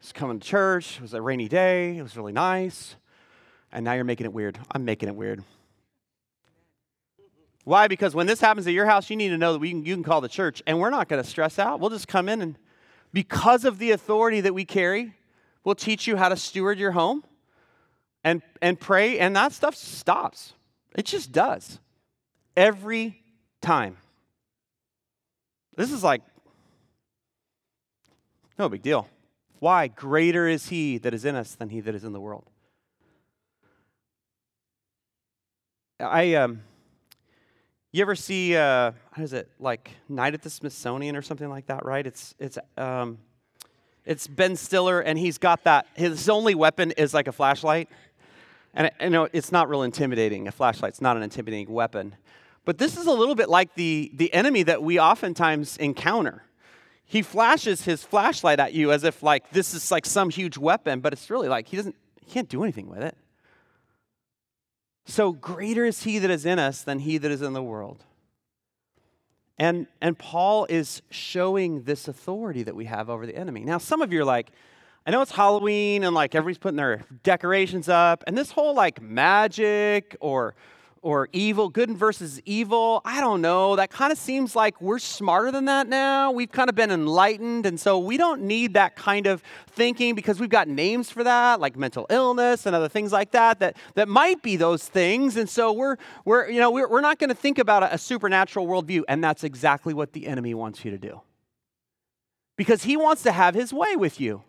Just 0.00 0.14
coming 0.14 0.40
to 0.40 0.46
church. 0.46 0.96
It 0.96 1.02
was 1.02 1.14
a 1.14 1.22
rainy 1.22 1.48
day. 1.48 1.96
It 1.96 2.02
was 2.02 2.16
really 2.16 2.32
nice. 2.32 2.96
And 3.72 3.84
now 3.84 3.92
you're 3.92 4.04
making 4.04 4.26
it 4.26 4.32
weird. 4.32 4.58
I'm 4.72 4.84
making 4.84 5.08
it 5.08 5.14
weird. 5.14 5.42
Why? 7.64 7.86
Because 7.86 8.14
when 8.14 8.26
this 8.26 8.40
happens 8.40 8.66
at 8.66 8.72
your 8.72 8.86
house, 8.86 9.10
you 9.10 9.16
need 9.16 9.28
to 9.28 9.38
know 9.38 9.52
that 9.52 9.58
we 9.58 9.70
can, 9.70 9.84
you 9.84 9.94
can 9.94 10.02
call 10.02 10.22
the 10.22 10.28
church, 10.28 10.62
and 10.66 10.80
we're 10.80 10.88
not 10.88 11.08
going 11.08 11.22
to 11.22 11.28
stress 11.28 11.58
out. 11.58 11.80
We'll 11.80 11.90
just 11.90 12.08
come 12.08 12.28
in 12.28 12.40
and, 12.40 12.58
because 13.12 13.66
of 13.66 13.78
the 13.78 13.90
authority 13.90 14.40
that 14.40 14.54
we 14.54 14.64
carry, 14.64 15.14
we'll 15.64 15.74
teach 15.74 16.06
you 16.06 16.16
how 16.16 16.30
to 16.30 16.36
steward 16.36 16.78
your 16.78 16.92
home 16.92 17.24
and, 18.28 18.42
and 18.60 18.78
pray, 18.78 19.18
and 19.18 19.34
that 19.36 19.52
stuff 19.52 19.74
stops. 19.74 20.52
It 20.94 21.06
just 21.06 21.32
does. 21.32 21.78
Every 22.56 23.22
time. 23.62 23.96
This 25.76 25.92
is 25.92 26.04
like, 26.04 26.20
no 28.58 28.68
big 28.68 28.82
deal. 28.82 29.08
Why? 29.60 29.88
Greater 29.88 30.46
is 30.46 30.68
he 30.68 30.98
that 30.98 31.14
is 31.14 31.24
in 31.24 31.36
us 31.36 31.54
than 31.54 31.70
he 31.70 31.80
that 31.80 31.94
is 31.94 32.04
in 32.04 32.12
the 32.12 32.20
world. 32.20 32.44
I 36.00 36.34
um, 36.34 36.60
you 37.92 38.02
ever 38.02 38.14
see 38.14 38.56
uh, 38.56 38.92
how 39.10 39.22
is 39.22 39.32
it 39.32 39.50
like 39.58 39.90
Night 40.08 40.34
at 40.34 40.42
the 40.42 40.50
Smithsonian 40.50 41.16
or 41.16 41.22
something 41.22 41.48
like 41.48 41.66
that? 41.66 41.84
Right? 41.84 42.06
It's 42.06 42.34
it's 42.38 42.58
um, 42.76 43.18
it's 44.04 44.26
Ben 44.26 44.56
Stiller, 44.56 45.00
and 45.00 45.18
he's 45.18 45.38
got 45.38 45.64
that. 45.64 45.86
His 45.94 46.28
only 46.28 46.54
weapon 46.54 46.92
is 46.92 47.12
like 47.12 47.28
a 47.28 47.32
flashlight, 47.32 47.88
and 48.78 48.90
you 49.00 49.10
know 49.10 49.28
it's 49.32 49.52
not 49.52 49.68
real 49.68 49.82
intimidating. 49.82 50.48
A 50.48 50.52
flashlight's 50.52 51.02
not 51.02 51.18
an 51.18 51.22
intimidating 51.22 51.70
weapon, 51.70 52.16
but 52.64 52.78
this 52.78 52.96
is 52.96 53.06
a 53.06 53.12
little 53.12 53.34
bit 53.34 53.50
like 53.50 53.74
the 53.74 54.10
the 54.14 54.32
enemy 54.32 54.62
that 54.62 54.82
we 54.82 54.98
oftentimes 54.98 55.76
encounter. 55.76 56.44
He 57.04 57.22
flashes 57.22 57.84
his 57.84 58.02
flashlight 58.02 58.60
at 58.60 58.72
you 58.72 58.92
as 58.92 59.04
if 59.04 59.22
like 59.22 59.50
this 59.50 59.74
is 59.74 59.90
like 59.90 60.06
some 60.06 60.30
huge 60.30 60.56
weapon, 60.56 61.00
but 61.00 61.12
it's 61.12 61.28
really 61.28 61.48
like 61.48 61.68
he 61.68 61.76
doesn't 61.76 61.96
he 62.24 62.30
can't 62.30 62.48
do 62.48 62.62
anything 62.62 62.88
with 62.88 63.02
it. 63.02 63.16
So 65.04 65.32
greater 65.32 65.84
is 65.84 66.04
he 66.04 66.18
that 66.20 66.30
is 66.30 66.46
in 66.46 66.58
us 66.58 66.82
than 66.82 67.00
he 67.00 67.18
that 67.18 67.30
is 67.30 67.42
in 67.42 67.54
the 67.54 67.62
world. 67.62 68.04
And, 69.58 69.88
and 70.00 70.16
Paul 70.16 70.66
is 70.68 71.02
showing 71.10 71.82
this 71.82 72.06
authority 72.06 72.62
that 72.62 72.76
we 72.76 72.84
have 72.84 73.10
over 73.10 73.26
the 73.26 73.34
enemy. 73.34 73.64
Now, 73.64 73.78
some 73.78 74.02
of 74.02 74.12
you 74.12 74.20
are 74.20 74.24
like, 74.24 74.52
I 75.08 75.10
know 75.10 75.22
it's 75.22 75.30
Halloween 75.30 76.04
and 76.04 76.14
like 76.14 76.34
everybody's 76.34 76.58
putting 76.58 76.76
their 76.76 77.02
decorations 77.22 77.88
up, 77.88 78.22
and 78.26 78.36
this 78.36 78.50
whole 78.50 78.74
like 78.74 79.00
magic 79.00 80.14
or 80.20 80.54
or 81.00 81.30
evil, 81.32 81.70
good 81.70 81.92
versus 81.92 82.42
evil. 82.44 83.00
I 83.06 83.22
don't 83.22 83.40
know. 83.40 83.74
That 83.76 83.88
kind 83.88 84.12
of 84.12 84.18
seems 84.18 84.54
like 84.54 84.78
we're 84.82 84.98
smarter 84.98 85.50
than 85.50 85.64
that 85.64 85.88
now. 85.88 86.30
We've 86.30 86.52
kind 86.52 86.68
of 86.68 86.74
been 86.74 86.90
enlightened. 86.90 87.64
And 87.64 87.80
so 87.80 87.98
we 87.98 88.18
don't 88.18 88.42
need 88.42 88.74
that 88.74 88.96
kind 88.96 89.26
of 89.26 89.42
thinking 89.68 90.14
because 90.14 90.40
we've 90.40 90.50
got 90.50 90.68
names 90.68 91.08
for 91.08 91.24
that, 91.24 91.58
like 91.58 91.76
mental 91.76 92.04
illness 92.10 92.66
and 92.66 92.76
other 92.76 92.88
things 92.88 93.10
like 93.10 93.30
that, 93.30 93.60
that, 93.60 93.76
that 93.94 94.08
might 94.08 94.42
be 94.42 94.56
those 94.56 94.86
things. 94.88 95.36
And 95.36 95.48
so 95.48 95.72
we're, 95.72 95.96
we're, 96.24 96.50
you 96.50 96.58
know, 96.58 96.70
we're, 96.70 96.88
we're 96.88 97.00
not 97.00 97.20
going 97.20 97.30
to 97.30 97.34
think 97.34 97.58
about 97.58 97.84
a, 97.84 97.94
a 97.94 97.98
supernatural 97.98 98.66
worldview. 98.66 99.04
And 99.08 99.24
that's 99.24 99.44
exactly 99.44 99.94
what 99.94 100.12
the 100.12 100.26
enemy 100.26 100.52
wants 100.52 100.84
you 100.84 100.90
to 100.90 100.98
do. 100.98 101.22
Because 102.56 102.82
he 102.82 102.96
wants 102.96 103.22
to 103.22 103.30
have 103.30 103.54
his 103.54 103.72
way 103.72 103.94
with 103.94 104.20
you. 104.20 104.42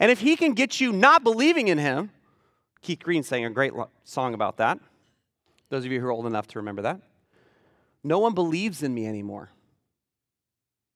And 0.00 0.10
if 0.10 0.20
he 0.20 0.36
can 0.36 0.52
get 0.52 0.80
you 0.80 0.92
not 0.92 1.22
believing 1.22 1.68
in 1.68 1.78
him, 1.78 2.10
Keith 2.80 3.00
Green 3.00 3.22
sang 3.22 3.44
a 3.44 3.50
great 3.50 3.72
song 4.04 4.34
about 4.34 4.56
that 4.56 4.78
those 5.72 5.86
of 5.86 5.90
you 5.90 6.00
who 6.00 6.06
are 6.06 6.12
old 6.12 6.26
enough 6.26 6.46
to 6.46 6.58
remember 6.58 6.82
that. 6.82 7.00
No 8.04 8.18
one 8.18 8.34
believes 8.34 8.82
in 8.82 8.92
me 8.92 9.06
anymore. 9.06 9.50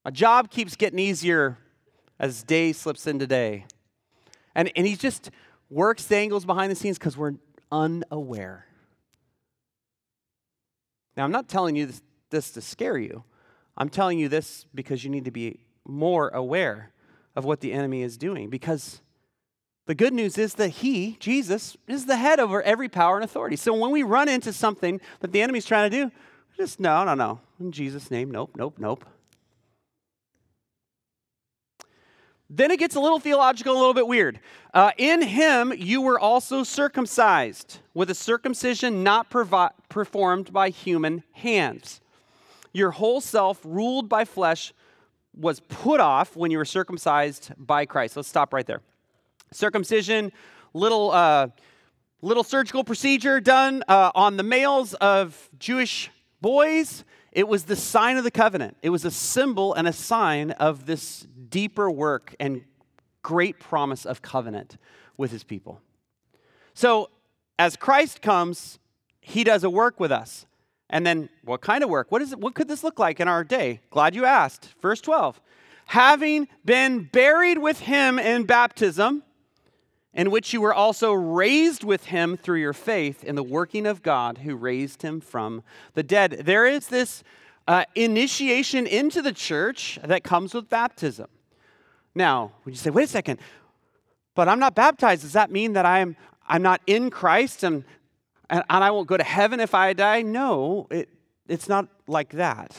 My 0.04 0.10
job 0.10 0.50
keeps 0.50 0.76
getting 0.76 0.98
easier 0.98 1.56
as 2.18 2.42
day 2.42 2.74
slips 2.74 3.06
into 3.06 3.26
day. 3.26 3.64
And, 4.54 4.70
and 4.76 4.86
he 4.86 4.94
just 4.94 5.30
works 5.70 6.04
the 6.04 6.16
angles 6.16 6.44
behind 6.44 6.70
the 6.70 6.76
scenes 6.76 6.98
because 6.98 7.16
we're 7.16 7.36
unaware. 7.72 8.66
Now, 11.16 11.24
I'm 11.24 11.32
not 11.32 11.48
telling 11.48 11.74
you 11.74 11.86
this, 11.86 12.02
this 12.28 12.50
to 12.50 12.60
scare 12.60 12.98
you. 12.98 13.24
I'm 13.78 13.88
telling 13.88 14.18
you 14.18 14.28
this 14.28 14.66
because 14.74 15.02
you 15.02 15.08
need 15.08 15.24
to 15.24 15.30
be 15.30 15.60
more 15.86 16.28
aware 16.28 16.92
of 17.36 17.44
what 17.44 17.60
the 17.60 17.72
enemy 17.72 18.02
is 18.02 18.16
doing 18.16 18.50
because 18.50 19.00
the 19.86 19.94
good 19.94 20.12
news 20.12 20.36
is 20.36 20.54
that 20.54 20.70
He, 20.70 21.16
Jesus, 21.20 21.76
is 21.86 22.06
the 22.06 22.16
head 22.16 22.40
over 22.40 22.62
every 22.62 22.88
power 22.88 23.16
and 23.16 23.24
authority. 23.24 23.54
So 23.54 23.72
when 23.72 23.92
we 23.92 24.02
run 24.02 24.28
into 24.28 24.52
something 24.52 25.00
that 25.20 25.30
the 25.30 25.42
enemy's 25.42 25.66
trying 25.66 25.90
to 25.90 25.96
do, 25.96 26.10
just 26.56 26.80
no, 26.80 27.04
no, 27.04 27.14
no. 27.14 27.40
In 27.60 27.70
Jesus' 27.70 28.10
name, 28.10 28.30
nope, 28.30 28.52
nope, 28.56 28.76
nope. 28.78 29.04
Then 32.48 32.70
it 32.70 32.78
gets 32.78 32.94
a 32.94 33.00
little 33.00 33.18
theological, 33.18 33.74
a 33.74 33.78
little 33.78 33.94
bit 33.94 34.06
weird. 34.06 34.40
Uh, 34.72 34.92
in 34.96 35.22
him, 35.22 35.72
you 35.76 36.00
were 36.00 36.18
also 36.18 36.62
circumcised 36.62 37.80
with 37.92 38.08
a 38.08 38.14
circumcision 38.14 39.02
not 39.02 39.30
provi- 39.30 39.74
performed 39.88 40.52
by 40.52 40.70
human 40.70 41.24
hands. 41.32 42.00
Your 42.72 42.92
whole 42.92 43.20
self, 43.20 43.60
ruled 43.64 44.08
by 44.08 44.24
flesh, 44.24 44.72
was 45.36 45.60
put 45.60 46.00
off 46.00 46.36
when 46.36 46.50
you 46.50 46.58
were 46.58 46.64
circumcised 46.64 47.52
by 47.58 47.86
Christ. 47.86 48.16
Let's 48.16 48.28
stop 48.28 48.52
right 48.52 48.66
there. 48.66 48.80
Circumcision, 49.52 50.32
little, 50.72 51.10
uh, 51.10 51.48
little 52.22 52.44
surgical 52.44 52.84
procedure 52.84 53.40
done 53.40 53.84
uh, 53.88 54.10
on 54.14 54.36
the 54.36 54.42
males 54.42 54.94
of 54.94 55.50
Jewish 55.58 56.10
boys. 56.40 57.04
It 57.32 57.48
was 57.48 57.64
the 57.64 57.76
sign 57.76 58.16
of 58.16 58.24
the 58.24 58.30
covenant. 58.30 58.76
It 58.82 58.90
was 58.90 59.04
a 59.04 59.10
symbol 59.10 59.74
and 59.74 59.86
a 59.86 59.92
sign 59.92 60.52
of 60.52 60.86
this 60.86 61.26
deeper 61.48 61.90
work 61.90 62.34
and 62.40 62.64
great 63.22 63.60
promise 63.60 64.06
of 64.06 64.22
covenant 64.22 64.78
with 65.16 65.30
his 65.32 65.44
people. 65.44 65.80
So, 66.74 67.10
as 67.58 67.76
Christ 67.76 68.20
comes, 68.20 68.78
he 69.20 69.44
does 69.44 69.64
a 69.64 69.70
work 69.70 69.98
with 69.98 70.12
us. 70.12 70.46
And 70.88 71.06
then, 71.06 71.28
what 71.44 71.60
kind 71.60 71.82
of 71.82 71.90
work? 71.90 72.12
What, 72.12 72.22
is 72.22 72.32
it, 72.32 72.38
what 72.38 72.54
could 72.54 72.68
this 72.68 72.84
look 72.84 72.98
like 72.98 73.18
in 73.18 73.26
our 73.26 73.42
day? 73.42 73.80
Glad 73.90 74.14
you 74.14 74.24
asked. 74.24 74.74
Verse 74.80 75.00
12. 75.00 75.40
Having 75.86 76.48
been 76.64 77.04
buried 77.04 77.58
with 77.58 77.80
him 77.80 78.18
in 78.18 78.44
baptism, 78.44 79.22
in 80.16 80.30
which 80.30 80.52
you 80.52 80.60
were 80.60 80.74
also 80.74 81.12
raised 81.12 81.84
with 81.84 82.06
him 82.06 82.36
through 82.36 82.58
your 82.58 82.72
faith 82.72 83.22
in 83.22 83.34
the 83.34 83.42
working 83.42 83.86
of 83.86 84.02
God 84.02 84.38
who 84.38 84.56
raised 84.56 85.02
him 85.02 85.20
from 85.20 85.62
the 85.92 86.02
dead. 86.02 86.42
There 86.44 86.66
is 86.66 86.86
this 86.88 87.22
uh, 87.68 87.84
initiation 87.94 88.86
into 88.86 89.20
the 89.20 89.32
church 89.32 89.98
that 90.02 90.24
comes 90.24 90.54
with 90.54 90.70
baptism. 90.70 91.28
Now, 92.14 92.52
would 92.64 92.72
you 92.72 92.78
say, 92.78 92.88
wait 92.88 93.04
a 93.04 93.08
second, 93.08 93.38
but 94.34 94.48
I'm 94.48 94.58
not 94.58 94.74
baptized. 94.74 95.22
Does 95.22 95.34
that 95.34 95.50
mean 95.50 95.74
that 95.74 95.84
I'm, 95.84 96.16
I'm 96.48 96.62
not 96.62 96.80
in 96.86 97.10
Christ 97.10 97.62
and, 97.62 97.84
and, 98.48 98.62
and 98.68 98.84
I 98.84 98.90
won't 98.90 99.08
go 99.08 99.16
to 99.16 99.24
heaven 99.24 99.60
if 99.60 99.74
I 99.74 99.92
die? 99.92 100.22
No, 100.22 100.86
it, 100.90 101.08
it's 101.48 101.68
not 101.68 101.88
like 102.06 102.30
that. 102.32 102.76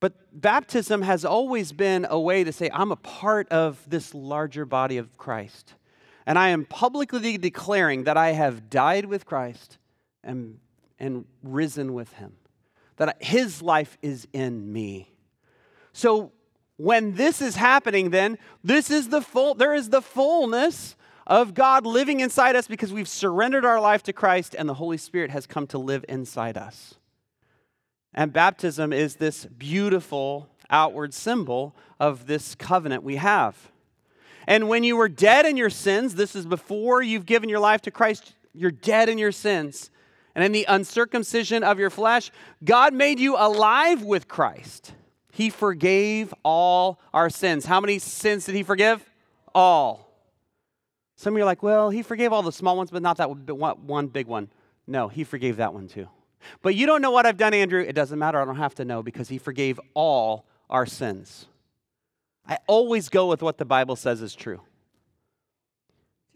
But 0.00 0.12
baptism 0.32 1.02
has 1.02 1.24
always 1.24 1.72
been 1.72 2.06
a 2.08 2.20
way 2.20 2.44
to 2.44 2.52
say, 2.52 2.70
I'm 2.72 2.92
a 2.92 2.96
part 2.96 3.48
of 3.48 3.82
this 3.88 4.14
larger 4.14 4.64
body 4.64 4.98
of 4.98 5.16
Christ. 5.16 5.74
And 6.26 6.38
I 6.38 6.48
am 6.48 6.64
publicly 6.64 7.38
declaring 7.38 8.04
that 8.04 8.16
I 8.16 8.32
have 8.32 8.68
died 8.68 9.06
with 9.06 9.24
Christ 9.24 9.78
and, 10.22 10.58
and 10.98 11.24
risen 11.42 11.94
with 11.94 12.12
him, 12.14 12.34
that 12.96 13.22
his 13.22 13.62
life 13.62 13.96
is 14.02 14.26
in 14.32 14.72
me. 14.72 15.12
So 15.92 16.32
when 16.76 17.14
this 17.14 17.40
is 17.40 17.56
happening, 17.56 18.10
then 18.10 18.38
this 18.62 18.90
is 18.90 19.08
the 19.08 19.22
full, 19.22 19.54
there 19.54 19.72
is 19.72 19.88
the 19.88 20.02
fullness 20.02 20.96
of 21.26 21.54
God 21.54 21.84
living 21.84 22.20
inside 22.20 22.56
us 22.56 22.68
because 22.68 22.92
we've 22.92 23.08
surrendered 23.08 23.64
our 23.64 23.80
life 23.80 24.02
to 24.04 24.12
Christ 24.12 24.54
and 24.56 24.68
the 24.68 24.74
Holy 24.74 24.96
Spirit 24.96 25.30
has 25.30 25.46
come 25.46 25.66
to 25.68 25.78
live 25.78 26.04
inside 26.08 26.56
us. 26.56 26.94
And 28.14 28.32
baptism 28.32 28.92
is 28.92 29.16
this 29.16 29.44
beautiful 29.44 30.48
outward 30.70 31.12
symbol 31.12 31.74
of 32.00 32.26
this 32.26 32.54
covenant 32.54 33.02
we 33.02 33.16
have. 33.16 33.70
And 34.46 34.68
when 34.68 34.84
you 34.84 34.96
were 34.96 35.08
dead 35.08 35.44
in 35.44 35.56
your 35.56 35.70
sins, 35.70 36.14
this 36.14 36.36
is 36.36 36.46
before 36.46 37.02
you've 37.02 37.26
given 37.26 37.48
your 37.48 37.58
life 37.58 37.82
to 37.82 37.90
Christ, 37.90 38.34
you're 38.54 38.70
dead 38.70 39.08
in 39.08 39.18
your 39.18 39.32
sins. 39.32 39.90
And 40.34 40.44
in 40.44 40.52
the 40.52 40.66
uncircumcision 40.68 41.64
of 41.64 41.78
your 41.78 41.90
flesh, 41.90 42.30
God 42.62 42.94
made 42.94 43.18
you 43.18 43.36
alive 43.36 44.02
with 44.02 44.28
Christ. 44.28 44.92
He 45.32 45.50
forgave 45.50 46.32
all 46.44 47.00
our 47.12 47.28
sins. 47.28 47.66
How 47.66 47.80
many 47.80 47.98
sins 47.98 48.44
did 48.44 48.54
He 48.54 48.62
forgive? 48.62 49.04
All. 49.54 50.05
Some 51.16 51.34
of 51.34 51.38
you 51.38 51.42
are 51.42 51.46
like, 51.46 51.62
well, 51.62 51.90
He 51.90 52.02
forgave 52.02 52.32
all 52.32 52.42
the 52.42 52.52
small 52.52 52.76
ones, 52.76 52.90
but 52.90 53.02
not 53.02 53.16
that 53.16 53.30
one 53.30 54.06
big 54.06 54.26
one. 54.26 54.50
No, 54.86 55.08
He 55.08 55.24
forgave 55.24 55.56
that 55.56 55.74
one 55.74 55.88
too. 55.88 56.08
But 56.62 56.74
you 56.74 56.86
don't 56.86 57.02
know 57.02 57.10
what 57.10 57.26
I've 57.26 57.36
done, 57.36 57.54
Andrew. 57.54 57.80
It 57.80 57.94
doesn't 57.94 58.18
matter. 58.18 58.40
I 58.40 58.44
don't 58.44 58.56
have 58.56 58.74
to 58.76 58.84
know 58.84 59.02
because 59.02 59.28
he 59.28 59.38
forgave 59.38 59.80
all 59.94 60.46
our 60.70 60.86
sins. 60.86 61.46
I 62.46 62.58
always 62.68 63.08
go 63.08 63.26
with 63.26 63.42
what 63.42 63.58
the 63.58 63.64
Bible 63.64 63.96
says 63.96 64.22
is 64.22 64.34
true. 64.34 64.60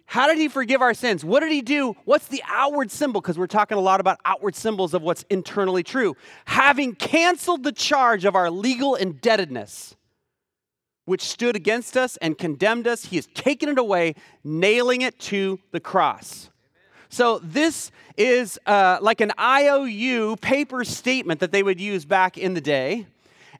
How 0.06 0.26
did 0.26 0.38
he 0.38 0.48
forgive 0.48 0.82
our 0.82 0.94
sins? 0.94 1.24
What 1.24 1.40
did 1.40 1.52
he 1.52 1.62
do? 1.62 1.94
What's 2.04 2.26
the 2.26 2.42
outward 2.48 2.90
symbol? 2.90 3.20
Because 3.20 3.38
we're 3.38 3.46
talking 3.46 3.78
a 3.78 3.80
lot 3.80 4.00
about 4.00 4.18
outward 4.24 4.56
symbols 4.56 4.92
of 4.92 5.02
what's 5.02 5.24
internally 5.30 5.84
true. 5.84 6.16
Having 6.46 6.96
canceled 6.96 7.62
the 7.62 7.70
charge 7.70 8.24
of 8.24 8.34
our 8.34 8.50
legal 8.50 8.96
indebtedness, 8.96 9.94
which 11.10 11.22
stood 11.22 11.56
against 11.56 11.96
us 11.96 12.16
and 12.18 12.38
condemned 12.38 12.86
us, 12.86 13.06
he 13.06 13.16
has 13.16 13.26
taken 13.34 13.68
it 13.68 13.78
away, 13.78 14.14
nailing 14.44 15.02
it 15.02 15.18
to 15.18 15.58
the 15.72 15.80
cross. 15.80 16.50
So 17.08 17.40
this 17.40 17.90
is 18.16 18.60
uh, 18.64 18.98
like 19.02 19.20
an 19.20 19.32
IOU 19.36 20.36
paper 20.36 20.84
statement 20.84 21.40
that 21.40 21.50
they 21.50 21.64
would 21.64 21.80
use 21.80 22.04
back 22.04 22.38
in 22.38 22.54
the 22.54 22.60
day. 22.60 23.08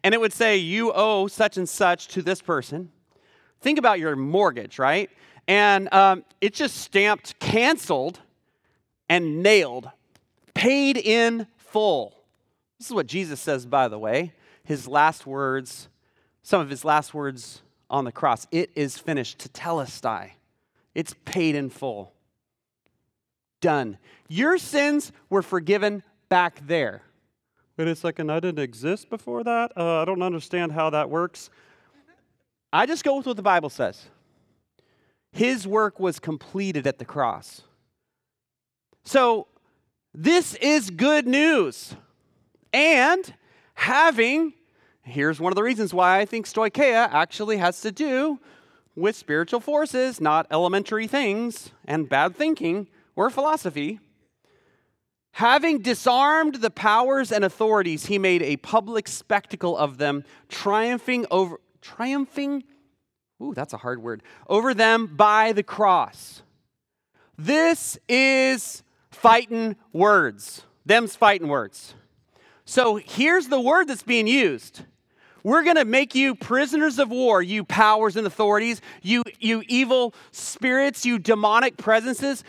And 0.04 0.14
it 0.14 0.20
would 0.20 0.32
say, 0.32 0.58
you 0.58 0.92
owe 0.92 1.26
such 1.26 1.56
and 1.56 1.68
such 1.68 2.06
to 2.14 2.22
this 2.22 2.40
person. 2.40 2.92
Think 3.60 3.80
about 3.80 3.98
your 3.98 4.14
mortgage, 4.14 4.78
right? 4.78 5.10
And 5.48 5.92
um, 5.92 6.24
it's 6.40 6.56
just 6.56 6.76
stamped 6.76 7.40
canceled 7.40 8.20
and 9.08 9.42
nailed, 9.42 9.90
paid 10.54 10.96
in 10.96 11.48
full. 11.56 12.14
This 12.78 12.86
is 12.86 12.94
what 12.94 13.08
Jesus 13.08 13.40
says, 13.40 13.66
by 13.66 13.88
the 13.88 13.98
way. 13.98 14.34
His 14.62 14.86
last 14.86 15.26
words, 15.26 15.88
some 16.42 16.60
of 16.60 16.70
his 16.70 16.84
last 16.84 17.14
words 17.14 17.62
on 17.88 18.04
the 18.04 18.12
cross. 18.12 18.46
It 18.50 18.70
is 18.74 18.98
finished, 18.98 19.38
to 19.40 19.48
tell 19.48 19.78
tetelestai. 19.78 20.30
It's 20.94 21.14
paid 21.24 21.54
in 21.54 21.70
full. 21.70 22.12
Done. 23.60 23.98
Your 24.28 24.58
sins 24.58 25.12
were 25.28 25.42
forgiven 25.42 26.02
back 26.28 26.66
there. 26.66 27.02
Wait 27.76 27.88
a 27.88 27.94
second, 27.94 28.30
I 28.30 28.40
didn't 28.40 28.62
exist 28.62 29.08
before 29.08 29.42
that? 29.44 29.72
Uh, 29.76 30.02
I 30.02 30.04
don't 30.04 30.22
understand 30.22 30.72
how 30.72 30.90
that 30.90 31.08
works. 31.08 31.50
I 32.72 32.86
just 32.86 33.04
go 33.04 33.16
with 33.16 33.26
what 33.26 33.36
the 33.36 33.42
Bible 33.42 33.70
says. 33.70 34.06
His 35.32 35.66
work 35.66 35.98
was 36.00 36.18
completed 36.18 36.86
at 36.86 36.98
the 36.98 37.04
cross. 37.04 37.62
So, 39.04 39.46
this 40.12 40.54
is 40.56 40.90
good 40.90 41.26
news. 41.26 41.94
And 42.72 43.32
having, 43.74 44.52
here's 45.10 45.40
one 45.40 45.52
of 45.52 45.56
the 45.56 45.62
reasons 45.62 45.94
why 45.94 46.18
I 46.18 46.24
think 46.24 46.46
stoicheia 46.46 47.08
actually 47.10 47.58
has 47.58 47.80
to 47.82 47.92
do 47.92 48.38
with 48.96 49.16
spiritual 49.16 49.60
forces, 49.60 50.20
not 50.20 50.46
elementary 50.50 51.06
things 51.06 51.70
and 51.84 52.08
bad 52.08 52.36
thinking 52.36 52.88
or 53.16 53.30
philosophy. 53.30 54.00
Having 55.32 55.82
disarmed 55.82 56.56
the 56.56 56.70
powers 56.70 57.30
and 57.30 57.44
authorities, 57.44 58.06
he 58.06 58.18
made 58.18 58.42
a 58.42 58.56
public 58.56 59.06
spectacle 59.06 59.76
of 59.76 59.98
them, 59.98 60.24
triumphing 60.48 61.26
over 61.30 61.60
triumphing 61.80 62.64
Ooh, 63.42 63.54
that's 63.54 63.72
a 63.72 63.78
hard 63.78 64.02
word. 64.02 64.22
Over 64.48 64.74
them 64.74 65.06
by 65.06 65.52
the 65.52 65.62
cross. 65.62 66.42
This 67.38 67.98
is 68.08 68.82
fighting 69.10 69.76
words. 69.92 70.62
Them's 70.84 71.16
fighting 71.16 71.48
words. 71.48 71.94
So 72.64 72.96
here's 72.96 73.48
the 73.48 73.60
word 73.60 73.88
that's 73.88 74.02
being 74.02 74.26
used. 74.26 74.82
We're 75.42 75.62
going 75.62 75.76
to 75.76 75.84
make 75.84 76.14
you 76.14 76.34
prisoners 76.34 76.98
of 76.98 77.10
war, 77.10 77.42
you 77.42 77.64
powers 77.64 78.16
and 78.16 78.26
authorities, 78.26 78.80
you, 79.02 79.22
you 79.38 79.62
evil 79.68 80.14
spirits, 80.32 81.06
you 81.06 81.18
demonic 81.18 81.76
presences. 81.76 82.44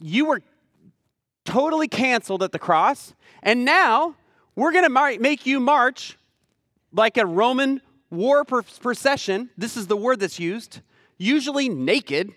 You 0.00 0.26
were 0.26 0.42
totally 1.44 1.88
canceled 1.88 2.42
at 2.42 2.52
the 2.52 2.58
cross. 2.58 3.14
And 3.42 3.64
now 3.64 4.14
we're 4.54 4.72
going 4.72 4.84
to 4.84 5.18
make 5.18 5.46
you 5.46 5.60
march 5.60 6.18
like 6.92 7.16
a 7.16 7.26
Roman 7.26 7.80
war 8.10 8.44
procession. 8.44 9.50
This 9.56 9.76
is 9.76 9.86
the 9.86 9.96
word 9.96 10.20
that's 10.20 10.38
used, 10.38 10.80
usually 11.18 11.68
naked. 11.68 12.32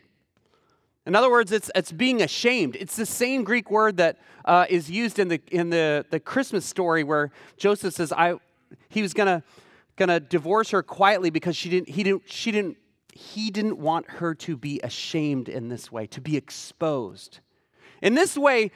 In 1.06 1.16
other 1.16 1.30
words, 1.30 1.52
it's, 1.52 1.70
it's 1.76 1.92
being 1.92 2.22
ashamed. 2.22 2.78
It's 2.78 2.96
the 2.96 3.06
same 3.06 3.44
Greek 3.44 3.70
word 3.70 3.98
that 3.98 4.18
uh, 4.46 4.66
is 4.70 4.90
used 4.90 5.20
in, 5.20 5.28
the, 5.28 5.42
in 5.52 5.70
the, 5.70 6.06
the 6.10 6.20
Christmas 6.20 6.66
story 6.66 7.04
where 7.04 7.32
Joseph 7.58 7.94
says, 7.94 8.14
I, 8.14 8.36
he 8.90 9.02
was 9.02 9.14
going 9.14 9.28
to 9.28 9.44
gonna 9.96 10.20
divorce 10.20 10.72
her 10.72 10.84
quietly 10.84 11.30
because 11.30 11.56
she 11.56 11.70
didn't, 11.70 11.90
he, 11.90 12.04
didn't, 12.04 12.24
she 12.26 12.52
didn't, 12.52 12.78
he 13.14 13.52
didn't 13.52 13.78
want 13.78 14.10
her 14.10 14.34
to 14.34 14.58
be 14.58 14.80
ashamed 14.84 15.50
in 15.50 15.70
this 15.70 15.92
way, 15.92 16.08
to 16.08 16.22
be 16.22 16.36
exposed. 16.36 17.40
In 18.02 18.16
this 18.16 18.38
way, 18.38 18.72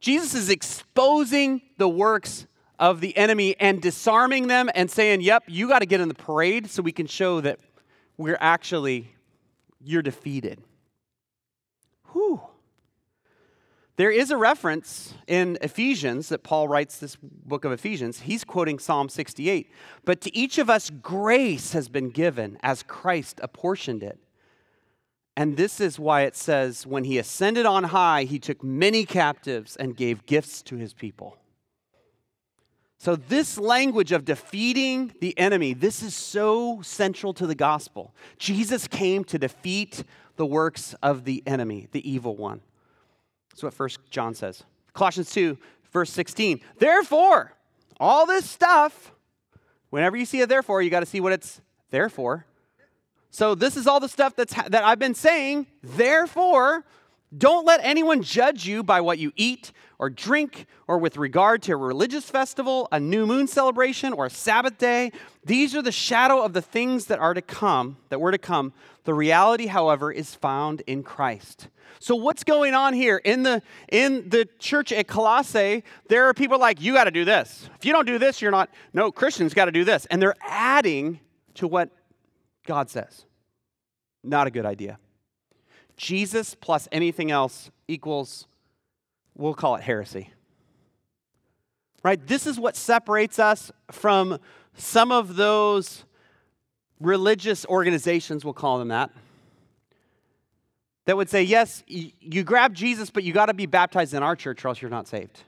Jesus 0.00 0.34
is 0.34 0.50
exposing 0.50 1.62
the 1.76 1.88
works 1.88 2.46
of 2.78 3.00
the 3.00 3.16
enemy 3.16 3.56
and 3.58 3.80
disarming 3.80 4.46
them 4.48 4.68
and 4.74 4.90
saying, 4.90 5.20
Yep, 5.20 5.44
you 5.48 5.68
got 5.68 5.80
to 5.80 5.86
get 5.86 6.00
in 6.00 6.08
the 6.08 6.14
parade 6.14 6.68
so 6.68 6.82
we 6.82 6.92
can 6.92 7.06
show 7.06 7.40
that 7.40 7.58
we're 8.16 8.38
actually, 8.40 9.14
you're 9.82 10.02
defeated. 10.02 10.62
Whew. 12.12 12.40
There 13.96 14.10
is 14.10 14.32
a 14.32 14.36
reference 14.36 15.14
in 15.28 15.56
Ephesians 15.62 16.28
that 16.30 16.42
Paul 16.42 16.66
writes 16.66 16.98
this 16.98 17.16
book 17.16 17.64
of 17.64 17.70
Ephesians. 17.70 18.20
He's 18.20 18.42
quoting 18.42 18.80
Psalm 18.80 19.08
68. 19.08 19.70
But 20.04 20.20
to 20.22 20.36
each 20.36 20.58
of 20.58 20.68
us, 20.68 20.90
grace 20.90 21.72
has 21.72 21.88
been 21.88 22.10
given 22.10 22.58
as 22.60 22.82
Christ 22.82 23.38
apportioned 23.40 24.02
it. 24.02 24.18
And 25.36 25.56
this 25.56 25.80
is 25.80 25.98
why 25.98 26.22
it 26.22 26.34
says, 26.34 26.86
when 26.86 27.04
he 27.04 27.18
ascended 27.18 27.66
on 27.66 27.84
high, 27.84 28.24
he 28.24 28.38
took 28.38 28.64
many 28.64 29.04
captives 29.04 29.76
and 29.76 29.96
gave 29.96 30.26
gifts 30.26 30.62
to 30.62 30.76
his 30.76 30.92
people. 30.92 31.36
So, 32.98 33.16
this 33.16 33.58
language 33.58 34.12
of 34.12 34.24
defeating 34.24 35.12
the 35.20 35.36
enemy, 35.38 35.74
this 35.74 36.02
is 36.02 36.14
so 36.14 36.80
central 36.82 37.34
to 37.34 37.46
the 37.46 37.54
gospel. 37.54 38.14
Jesus 38.38 38.88
came 38.88 39.24
to 39.24 39.38
defeat 39.38 40.04
the 40.36 40.46
works 40.46 40.94
of 41.02 41.24
the 41.24 41.42
enemy, 41.46 41.88
the 41.92 42.08
evil 42.08 42.36
one. 42.36 42.60
That's 43.54 43.62
what 43.62 43.72
First 43.72 44.00
John 44.10 44.34
says. 44.34 44.64
Colossians 44.94 45.30
2, 45.30 45.56
verse 45.92 46.10
16. 46.10 46.60
Therefore, 46.78 47.52
all 48.00 48.26
this 48.26 48.50
stuff, 48.50 49.12
whenever 49.90 50.16
you 50.16 50.24
see 50.24 50.40
a 50.40 50.46
therefore, 50.48 50.82
you 50.82 50.90
got 50.90 51.00
to 51.00 51.06
see 51.06 51.20
what 51.20 51.32
it's 51.32 51.60
there 51.90 52.08
for. 52.08 52.46
So, 53.30 53.54
this 53.54 53.76
is 53.76 53.86
all 53.86 54.00
the 54.00 54.08
stuff 54.08 54.34
that's, 54.34 54.54
that 54.54 54.82
I've 54.82 54.98
been 54.98 55.14
saying. 55.14 55.68
Therefore, 55.84 56.84
don't 57.36 57.64
let 57.64 57.78
anyone 57.84 58.24
judge 58.24 58.66
you 58.66 58.82
by 58.82 59.00
what 59.00 59.20
you 59.20 59.30
eat 59.36 59.70
or 60.00 60.10
drink 60.10 60.66
or 60.88 60.98
with 60.98 61.16
regard 61.16 61.62
to 61.62 61.74
a 61.74 61.76
religious 61.76 62.28
festival, 62.28 62.88
a 62.90 62.98
new 62.98 63.24
moon 63.24 63.46
celebration, 63.46 64.12
or 64.12 64.26
a 64.26 64.30
Sabbath 64.30 64.78
day. 64.78 65.12
These 65.44 65.76
are 65.76 65.82
the 65.82 65.92
shadow 65.92 66.42
of 66.42 66.54
the 66.54 66.62
things 66.62 67.06
that 67.06 67.20
are 67.20 67.34
to 67.34 67.42
come, 67.42 67.98
that 68.08 68.20
were 68.20 68.32
to 68.32 68.38
come. 68.38 68.72
The 69.04 69.14
reality, 69.14 69.66
however, 69.66 70.10
is 70.10 70.34
found 70.34 70.82
in 70.86 71.02
Christ. 71.02 71.68
So 72.00 72.16
what's 72.16 72.42
going 72.42 72.74
on 72.74 72.94
here 72.94 73.18
in 73.18 73.42
the 73.42 73.62
in 73.90 74.28
the 74.30 74.48
church 74.58 74.92
at 74.92 75.06
Colossae? 75.06 75.84
There 76.08 76.24
are 76.28 76.34
people 76.34 76.58
like 76.58 76.80
you 76.80 76.94
got 76.94 77.04
to 77.04 77.10
do 77.10 77.24
this. 77.24 77.68
If 77.76 77.84
you 77.84 77.92
don't 77.92 78.06
do 78.06 78.18
this, 78.18 78.40
you're 78.40 78.50
not. 78.50 78.70
No, 78.92 79.12
Christians 79.12 79.54
got 79.54 79.66
to 79.66 79.72
do 79.72 79.84
this, 79.84 80.06
and 80.06 80.20
they're 80.20 80.36
adding 80.40 81.20
to 81.54 81.68
what 81.68 81.90
God 82.66 82.90
says. 82.90 83.26
Not 84.22 84.46
a 84.46 84.50
good 84.50 84.66
idea. 84.66 84.98
Jesus 85.96 86.54
plus 86.54 86.88
anything 86.90 87.30
else 87.30 87.70
equals, 87.86 88.46
we'll 89.36 89.54
call 89.54 89.76
it 89.76 89.82
heresy. 89.82 90.30
Right? 92.02 92.24
This 92.26 92.46
is 92.46 92.58
what 92.58 92.74
separates 92.74 93.38
us 93.38 93.70
from 93.90 94.38
some 94.74 95.12
of 95.12 95.36
those 95.36 96.04
religious 97.00 97.66
organizations, 97.66 98.44
we'll 98.44 98.54
call 98.54 98.78
them 98.78 98.88
that, 98.88 99.10
that 101.06 101.16
would 101.16 101.28
say, 101.28 101.42
yes, 101.42 101.82
you 101.86 102.42
grab 102.44 102.72
Jesus, 102.74 103.10
but 103.10 103.24
you 103.24 103.32
got 103.32 103.46
to 103.46 103.54
be 103.54 103.66
baptized 103.66 104.14
in 104.14 104.22
our 104.22 104.34
church 104.34 104.64
or 104.64 104.68
else 104.68 104.80
you're 104.80 104.90
not 104.90 105.06
saved. 105.06 105.42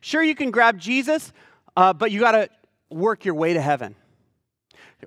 Sure, 0.00 0.22
you 0.22 0.34
can 0.34 0.50
grab 0.50 0.78
Jesus, 0.78 1.32
uh, 1.76 1.92
but 1.92 2.10
you 2.10 2.20
got 2.20 2.32
to 2.32 2.48
work 2.90 3.24
your 3.24 3.34
way 3.34 3.54
to 3.54 3.60
heaven. 3.60 3.94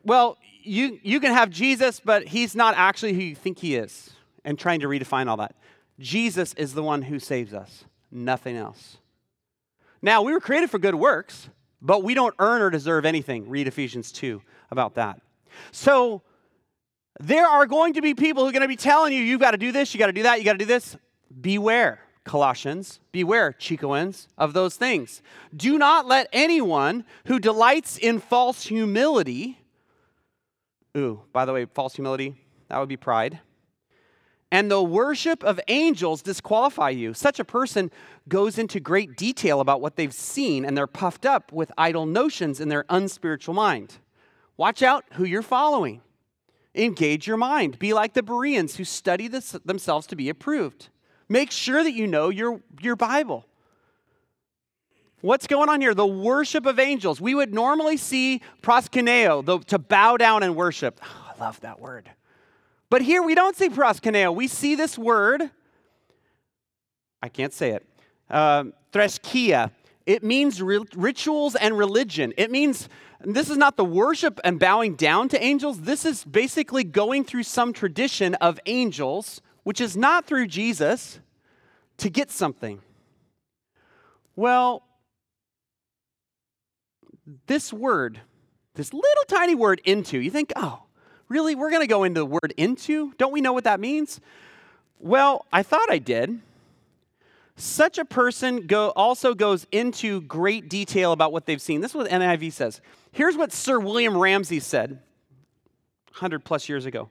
Well, 0.03 0.37
you, 0.63 0.99
you 1.03 1.19
can 1.19 1.33
have 1.33 1.49
Jesus, 1.49 1.99
but 2.03 2.27
he's 2.27 2.55
not 2.55 2.75
actually 2.77 3.13
who 3.13 3.21
you 3.21 3.35
think 3.35 3.59
he 3.59 3.75
is 3.75 4.11
and 4.43 4.57
trying 4.57 4.79
to 4.79 4.87
redefine 4.87 5.27
all 5.27 5.37
that. 5.37 5.55
Jesus 5.99 6.53
is 6.55 6.73
the 6.73 6.83
one 6.83 7.03
who 7.03 7.19
saves 7.19 7.53
us, 7.53 7.85
nothing 8.11 8.55
else. 8.55 8.97
Now, 10.01 10.23
we 10.23 10.31
were 10.31 10.39
created 10.39 10.71
for 10.71 10.79
good 10.79 10.95
works, 10.95 11.49
but 11.79 12.03
we 12.03 12.15
don't 12.15 12.33
earn 12.39 12.61
or 12.61 12.69
deserve 12.71 13.05
anything. 13.05 13.47
Read 13.47 13.67
Ephesians 13.67 14.11
2 14.11 14.41
about 14.71 14.95
that. 14.95 15.21
So, 15.71 16.21
there 17.19 17.45
are 17.45 17.65
going 17.65 17.93
to 17.93 18.01
be 18.01 18.13
people 18.13 18.43
who 18.43 18.49
are 18.49 18.53
going 18.53 18.61
to 18.61 18.67
be 18.67 18.75
telling 18.75 19.13
you, 19.13 19.21
you've 19.21 19.41
got 19.41 19.51
to 19.51 19.57
do 19.57 19.71
this, 19.71 19.93
you 19.93 19.99
got 19.99 20.07
to 20.07 20.13
do 20.13 20.23
that, 20.23 20.39
you 20.39 20.45
got 20.45 20.53
to 20.53 20.57
do 20.57 20.65
this. 20.65 20.97
Beware, 21.39 21.99
Colossians. 22.23 22.99
Beware, 23.11 23.53
Chicoans, 23.53 24.27
of 24.37 24.53
those 24.53 24.75
things. 24.75 25.21
Do 25.55 25.77
not 25.77 26.07
let 26.07 26.27
anyone 26.33 27.05
who 27.25 27.39
delights 27.39 27.97
in 27.97 28.19
false 28.19 28.63
humility, 28.63 29.59
ooh, 30.97 31.21
by 31.31 31.45
the 31.45 31.53
way, 31.53 31.65
false 31.65 31.95
humility, 31.95 32.35
that 32.69 32.79
would 32.79 32.89
be 32.89 32.97
pride 32.97 33.39
and 34.51 34.69
the 34.69 34.83
worship 34.83 35.43
of 35.43 35.59
angels 35.69 36.21
disqualify 36.21 36.89
you. 36.89 37.13
Such 37.13 37.39
a 37.39 37.45
person 37.45 37.89
goes 38.27 38.57
into 38.57 38.79
great 38.79 39.15
detail 39.15 39.61
about 39.61 39.79
what 39.79 39.95
they've 39.95 40.13
seen, 40.13 40.65
and 40.65 40.77
they're 40.77 40.87
puffed 40.87 41.25
up 41.25 41.53
with 41.53 41.71
idle 41.77 42.05
notions 42.05 42.59
in 42.59 42.67
their 42.67 42.85
unspiritual 42.89 43.55
mind. 43.55 43.97
Watch 44.61 44.83
out 44.83 45.05
who 45.13 45.23
you're 45.23 45.41
following. 45.41 46.01
Engage 46.75 47.25
your 47.25 47.35
mind. 47.35 47.79
Be 47.79 47.93
like 47.93 48.13
the 48.13 48.21
Bereans 48.21 48.75
who 48.75 48.83
study 48.83 49.27
this, 49.27 49.53
themselves 49.65 50.05
to 50.05 50.15
be 50.15 50.29
approved. 50.29 50.89
Make 51.27 51.49
sure 51.49 51.83
that 51.83 51.93
you 51.93 52.05
know 52.05 52.29
your, 52.29 52.61
your 52.79 52.95
Bible. 52.95 53.47
What's 55.21 55.47
going 55.47 55.67
on 55.67 55.81
here? 55.81 55.95
The 55.95 56.05
worship 56.05 56.67
of 56.67 56.77
angels. 56.77 57.19
We 57.19 57.33
would 57.33 57.55
normally 57.55 57.97
see 57.97 58.41
proskuneo, 58.61 59.43
the, 59.43 59.57
to 59.61 59.79
bow 59.79 60.17
down 60.17 60.43
and 60.43 60.55
worship. 60.55 60.99
Oh, 61.03 61.33
I 61.35 61.43
love 61.43 61.59
that 61.61 61.79
word. 61.79 62.11
But 62.91 63.01
here 63.01 63.23
we 63.23 63.33
don't 63.33 63.55
see 63.55 63.67
proskuneo. 63.67 64.31
We 64.35 64.47
see 64.47 64.75
this 64.75 64.95
word, 64.95 65.49
I 67.23 67.29
can't 67.29 67.51
say 67.51 67.71
it, 67.71 67.83
uh, 68.29 68.65
threskia. 68.93 69.71
It 70.05 70.23
means 70.23 70.61
rituals 70.61 71.55
and 71.55 71.77
religion. 71.77 72.33
It 72.37 72.51
means 72.51 72.89
this 73.23 73.49
is 73.49 73.57
not 73.57 73.77
the 73.77 73.85
worship 73.85 74.39
and 74.43 74.59
bowing 74.59 74.95
down 74.95 75.29
to 75.29 75.43
angels. 75.43 75.81
This 75.81 76.05
is 76.05 76.23
basically 76.23 76.83
going 76.83 77.23
through 77.23 77.43
some 77.43 77.73
tradition 77.73 78.35
of 78.35 78.59
angels, 78.65 79.41
which 79.63 79.81
is 79.81 79.95
not 79.95 80.25
through 80.25 80.47
Jesus, 80.47 81.19
to 81.97 82.09
get 82.09 82.31
something. 82.31 82.81
Well, 84.35 84.83
this 87.47 87.71
word, 87.71 88.21
this 88.75 88.93
little 88.93 89.23
tiny 89.27 89.55
word 89.55 89.81
into, 89.85 90.19
you 90.19 90.31
think, 90.31 90.51
oh, 90.55 90.83
Really? 91.31 91.55
We're 91.55 91.69
going 91.69 91.81
to 91.81 91.87
go 91.87 92.03
into 92.03 92.19
the 92.19 92.25
word 92.25 92.53
into? 92.57 93.13
Don't 93.17 93.31
we 93.31 93.39
know 93.39 93.53
what 93.53 93.63
that 93.63 93.79
means? 93.79 94.19
Well, 94.99 95.45
I 95.53 95.63
thought 95.63 95.89
I 95.89 95.97
did. 95.97 96.41
Such 97.61 97.97
a 97.97 98.05
person 98.05 98.65
go, 98.65 98.89
also 98.89 99.33
goes 99.35 99.67
into 99.71 100.21
great 100.21 100.69
detail 100.69 101.11
about 101.11 101.31
what 101.31 101.45
they've 101.45 101.61
seen. 101.61 101.81
This 101.81 101.91
is 101.91 101.95
what 101.95 102.09
NIV 102.09 102.51
says. 102.53 102.81
Here's 103.11 103.37
what 103.37 103.51
Sir 103.51 103.79
William 103.79 104.17
Ramsay 104.17 104.59
said 104.59 104.99
100 106.09 106.43
plus 106.43 106.67
years 106.67 106.85
ago. 106.85 107.09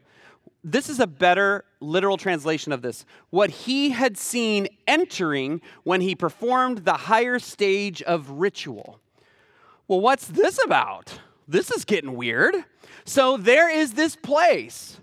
This 0.65 0.89
is 0.89 0.99
a 1.01 1.07
better 1.07 1.65
literal 1.81 2.17
translation 2.17 2.73
of 2.73 2.83
this. 2.83 3.07
What 3.31 3.51
he 3.51 3.91
had 3.91 4.19
seen 4.19 4.69
entering 4.87 5.63
when 5.85 6.01
he 6.01 6.15
performed 6.15 6.79
the 6.79 6.95
higher 6.95 7.39
stage 7.39 8.03
of 8.03 8.29
ritual. 8.31 9.01
Well, 9.89 10.01
what's 10.01 10.27
this 10.27 10.59
about? 10.65 11.21
This 11.47 11.71
is 11.71 11.85
getting 11.85 12.17
weird. 12.17 12.55
So 13.05 13.37
there 13.37 13.71
is 13.71 13.95
this 13.95 14.17
place 14.17 15.01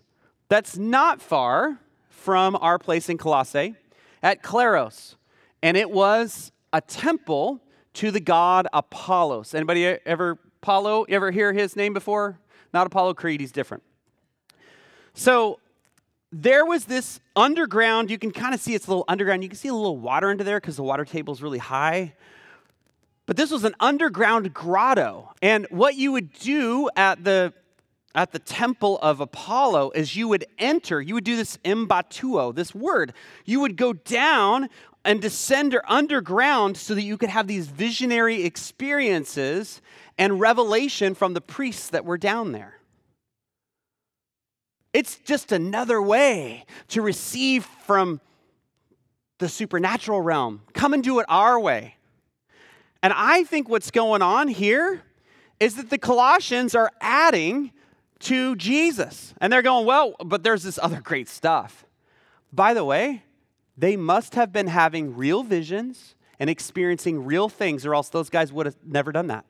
that's 0.49 0.77
not 0.77 1.21
far 1.21 1.79
from 2.09 2.57
our 2.57 2.77
place 2.77 3.09
in 3.09 3.17
Colossae 3.17 3.75
at 4.21 4.43
Claros 4.43 5.15
and 5.61 5.77
it 5.77 5.89
was 5.91 6.51
a 6.73 6.81
temple 6.81 7.61
to 7.93 8.11
the 8.11 8.19
god 8.19 8.67
Apollos. 8.73 9.53
Anybody 9.53 9.85
ever 9.85 10.37
Apollo? 10.61 11.03
Ever 11.09 11.31
hear 11.31 11.53
his 11.53 11.75
name 11.75 11.93
before? 11.93 12.39
Not 12.73 12.87
Apollo 12.87 13.15
Creed, 13.15 13.39
he's 13.39 13.51
different. 13.51 13.83
So 15.13 15.59
there 16.31 16.65
was 16.65 16.85
this 16.85 17.19
underground, 17.35 18.11
you 18.11 18.19
can 18.19 18.31
kind 18.31 18.53
of 18.53 18.59
see 18.59 18.75
it's 18.75 18.87
a 18.87 18.89
little 18.89 19.05
underground. 19.07 19.43
You 19.43 19.49
can 19.49 19.57
see 19.57 19.69
a 19.69 19.73
little 19.73 19.97
water 19.97 20.29
under 20.29 20.43
there 20.43 20.59
because 20.59 20.75
the 20.75 20.83
water 20.83 21.05
table 21.05 21.33
is 21.33 21.41
really 21.41 21.57
high. 21.57 22.13
But 23.25 23.37
this 23.37 23.51
was 23.51 23.63
an 23.63 23.75
underground 23.79 24.53
grotto. 24.53 25.33
And 25.41 25.67
what 25.69 25.95
you 25.95 26.11
would 26.11 26.33
do 26.33 26.89
at 26.95 27.23
the 27.23 27.53
at 28.15 28.31
the 28.31 28.39
temple 28.39 28.97
of 29.03 29.19
Apollo 29.19 29.91
is 29.93 30.15
you 30.15 30.27
would 30.27 30.43
enter, 30.57 30.99
you 30.99 31.13
would 31.13 31.23
do 31.23 31.35
this 31.35 31.57
embatuo, 31.57 32.53
this 32.53 32.73
word. 32.73 33.13
You 33.45 33.59
would 33.59 33.77
go 33.77 33.93
down 33.93 34.69
and 35.07 35.21
descend 35.21 35.79
underground 35.87 36.75
so 36.75 36.93
that 36.93 37.01
you 37.01 37.17
could 37.17 37.29
have 37.29 37.47
these 37.47 37.65
visionary 37.67 38.43
experiences 38.43 39.81
and 40.17 40.39
revelation 40.39 41.15
from 41.15 41.33
the 41.33 41.39
priests 41.39 41.89
that 41.89 42.03
were 42.03 42.17
down 42.17 42.51
there. 42.51 42.77
It's 44.91 45.15
just 45.19 45.53
another 45.53 46.01
way 46.01 46.65
to 46.89 47.01
receive 47.01 47.63
from 47.85 48.19
the 49.37 49.47
supernatural 49.47 50.21
realm. 50.21 50.63
Come 50.73 50.93
and 50.93 51.01
do 51.01 51.19
it 51.19 51.25
our 51.29 51.57
way. 51.57 51.95
And 53.01 53.13
I 53.15 53.43
think 53.45 53.69
what's 53.69 53.91
going 53.91 54.21
on 54.21 54.49
here 54.49 55.03
is 55.59 55.75
that 55.75 55.89
the 55.89 55.97
Colossians 55.97 56.75
are 56.75 56.91
adding 56.99 57.71
to 58.19 58.57
Jesus. 58.57 59.33
And 59.39 59.53
they're 59.53 59.61
going, 59.61 59.85
well, 59.85 60.15
but 60.25 60.43
there's 60.43 60.63
this 60.63 60.77
other 60.81 60.99
great 60.99 61.29
stuff. 61.29 61.85
By 62.51 62.73
the 62.73 62.83
way, 62.83 63.23
they 63.77 63.95
must 63.95 64.35
have 64.35 64.51
been 64.51 64.67
having 64.67 65.15
real 65.15 65.43
visions 65.43 66.15
and 66.39 66.49
experiencing 66.49 67.25
real 67.25 67.49
things, 67.49 67.85
or 67.85 67.93
else 67.93 68.09
those 68.09 68.29
guys 68.29 68.51
would 68.51 68.65
have 68.65 68.77
never 68.85 69.11
done 69.11 69.27
that 69.27 69.45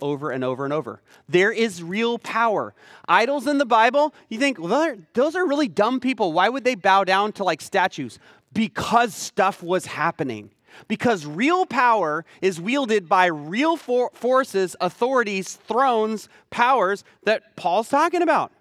over 0.00 0.30
and 0.30 0.44
over 0.44 0.64
and 0.64 0.72
over. 0.72 1.00
There 1.28 1.52
is 1.52 1.82
real 1.82 2.18
power. 2.18 2.74
Idols 3.08 3.46
in 3.46 3.58
the 3.58 3.66
Bible, 3.66 4.14
you 4.28 4.38
think, 4.38 4.58
well, 4.60 4.96
those 5.14 5.34
are 5.34 5.46
really 5.46 5.68
dumb 5.68 6.00
people. 6.00 6.32
Why 6.32 6.48
would 6.48 6.64
they 6.64 6.74
bow 6.74 7.04
down 7.04 7.32
to 7.32 7.44
like 7.44 7.60
statues? 7.60 8.18
Because 8.52 9.14
stuff 9.14 9.62
was 9.62 9.86
happening. 9.86 10.50
Because 10.88 11.24
real 11.24 11.64
power 11.64 12.24
is 12.42 12.60
wielded 12.60 13.08
by 13.08 13.26
real 13.26 13.76
for- 13.76 14.10
forces, 14.12 14.76
authorities, 14.80 15.54
thrones, 15.54 16.28
powers 16.50 17.02
that 17.24 17.56
Paul's 17.56 17.88
talking 17.88 18.20
about. 18.20 18.52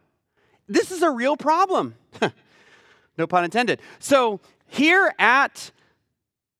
This 0.68 0.92
is 0.92 1.02
a 1.02 1.12
real 1.12 1.36
problem. 1.36 1.96
no 3.18 3.28
pun 3.28 3.44
intended. 3.44 3.82
So 4.00 4.40
here 4.68 5.14
at 5.20 5.72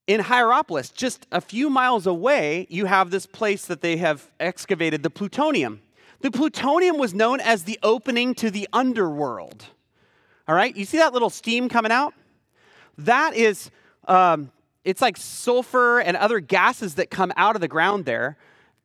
in 0.08 0.20
Hierapolis, 0.20 0.92
just 0.92 1.26
a 1.32 1.42
few 1.42 1.70
miles 1.70 2.06
away, 2.06 2.68
you 2.70 2.86
have 2.86 3.10
this 3.10 3.26
place 3.26 3.66
that 3.66 3.82
they 3.82 3.98
have 3.98 4.30
excavated, 4.40 5.02
the 5.02 5.10
plutonium. 5.10 5.82
The 6.22 6.30
plutonium 6.30 6.98
was 6.98 7.14
known 7.14 7.40
as 7.40 7.64
the 7.64 7.80
opening 7.82 8.36
to 8.36 8.52
the 8.52 8.68
underworld. 8.72 9.66
All 10.48 10.56
right, 10.56 10.76
you 10.76 10.86
see 10.86 10.98
that 11.00 11.14
little 11.14 11.32
steam 11.32 11.70
coming 11.70 11.92
out? 11.92 12.14
That 13.00 13.36
is, 13.36 13.72
um, 14.08 14.52
it's 14.84 15.02
like 15.02 15.18
sulfur 15.18 16.00
and 16.00 16.16
other 16.16 16.40
gases 16.40 16.96
that 16.96 17.10
come 17.10 17.34
out 17.36 17.56
of 17.56 17.62
the 17.62 17.68
ground 17.68 18.06
there. 18.06 18.38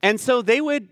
And 0.02 0.18
so 0.18 0.40
they 0.40 0.61
would 0.61 0.88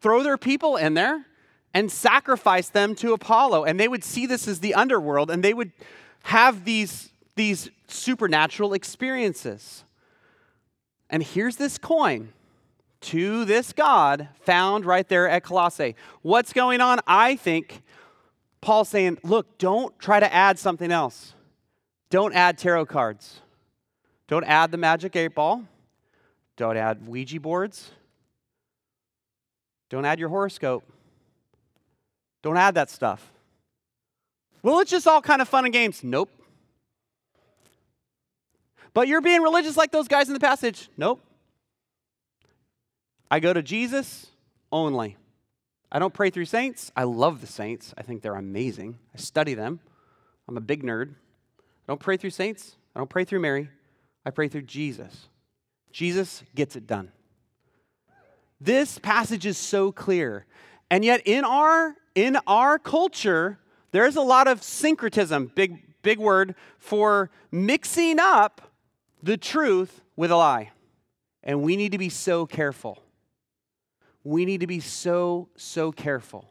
throw 0.00 0.22
their 0.22 0.36
people 0.36 0.76
in 0.76 0.94
there 0.94 1.24
and 1.72 1.90
sacrifice 1.90 2.68
them 2.68 2.94
to 2.96 3.14
Apollo. 3.14 3.64
And 3.64 3.80
they 3.80 3.88
would 3.88 4.04
see 4.04 4.26
this 4.26 4.46
as 4.46 4.60
the 4.60 4.74
underworld 4.74 5.30
and 5.30 5.42
they 5.42 5.54
would 5.54 5.72
have 6.24 6.64
these 6.64 7.10
these 7.36 7.70
supernatural 7.88 8.72
experiences. 8.72 9.84
And 11.10 11.22
here's 11.22 11.56
this 11.56 11.78
coin 11.78 12.32
to 13.02 13.44
this 13.44 13.72
God 13.72 14.28
found 14.40 14.84
right 14.84 15.06
there 15.08 15.28
at 15.28 15.44
Colossae. 15.44 15.94
What's 16.22 16.52
going 16.52 16.80
on? 16.80 17.00
I 17.06 17.36
think 17.36 17.82
Paul's 18.60 18.88
saying, 18.88 19.18
look, 19.22 19.58
don't 19.58 19.96
try 19.98 20.20
to 20.20 20.32
add 20.32 20.58
something 20.58 20.90
else. 20.90 21.34
Don't 22.10 22.34
add 22.34 22.56
tarot 22.56 22.86
cards. 22.86 23.40
Don't 24.26 24.44
add 24.44 24.70
the 24.70 24.78
magic 24.78 25.16
eight 25.16 25.34
ball. 25.34 25.64
Don't 26.56 26.76
add 26.76 27.06
Ouija 27.06 27.40
boards. 27.40 27.90
Don't 29.90 30.04
add 30.04 30.18
your 30.18 30.28
horoscope. 30.28 30.84
Don't 32.42 32.56
add 32.56 32.74
that 32.74 32.90
stuff. 32.90 33.32
Well, 34.62 34.80
it's 34.80 34.90
just 34.90 35.06
all 35.06 35.20
kind 35.20 35.42
of 35.42 35.48
fun 35.48 35.64
and 35.64 35.72
games. 35.72 36.02
Nope. 36.02 36.30
But 38.94 39.08
you're 39.08 39.20
being 39.20 39.42
religious 39.42 39.76
like 39.76 39.90
those 39.90 40.08
guys 40.08 40.28
in 40.28 40.34
the 40.34 40.40
passage. 40.40 40.88
Nope. 40.96 41.20
I 43.30 43.40
go 43.40 43.52
to 43.52 43.62
Jesus 43.62 44.28
only. 44.70 45.16
I 45.90 45.98
don't 45.98 46.14
pray 46.14 46.30
through 46.30 46.44
saints. 46.46 46.92
I 46.96 47.04
love 47.04 47.40
the 47.40 47.46
saints. 47.46 47.92
I 47.98 48.02
think 48.02 48.22
they're 48.22 48.34
amazing. 48.34 48.98
I 49.12 49.18
study 49.18 49.54
them. 49.54 49.80
I'm 50.48 50.56
a 50.56 50.60
big 50.60 50.82
nerd. 50.82 51.10
I 51.10 51.86
don't 51.88 52.00
pray 52.00 52.16
through 52.16 52.30
saints. 52.30 52.76
I 52.94 53.00
don't 53.00 53.10
pray 53.10 53.24
through 53.24 53.40
Mary. 53.40 53.68
I 54.24 54.30
pray 54.30 54.48
through 54.48 54.62
Jesus. 54.62 55.28
Jesus 55.92 56.42
gets 56.54 56.76
it 56.76 56.86
done. 56.86 57.12
This 58.60 58.98
passage 58.98 59.46
is 59.46 59.58
so 59.58 59.92
clear. 59.92 60.46
And 60.90 61.04
yet 61.04 61.22
in 61.24 61.44
our 61.44 61.96
in 62.14 62.38
our 62.46 62.78
culture, 62.78 63.58
there's 63.90 64.16
a 64.16 64.22
lot 64.22 64.46
of 64.46 64.62
syncretism, 64.62 65.52
big 65.54 65.82
big 66.02 66.18
word 66.18 66.54
for 66.78 67.30
mixing 67.50 68.18
up 68.18 68.73
the 69.24 69.36
truth 69.38 70.02
with 70.16 70.30
a 70.30 70.36
lie. 70.36 70.70
And 71.42 71.62
we 71.62 71.76
need 71.76 71.92
to 71.92 71.98
be 71.98 72.10
so 72.10 72.46
careful. 72.46 73.02
We 74.22 74.44
need 74.44 74.60
to 74.60 74.66
be 74.66 74.80
so, 74.80 75.48
so 75.56 75.92
careful. 75.92 76.50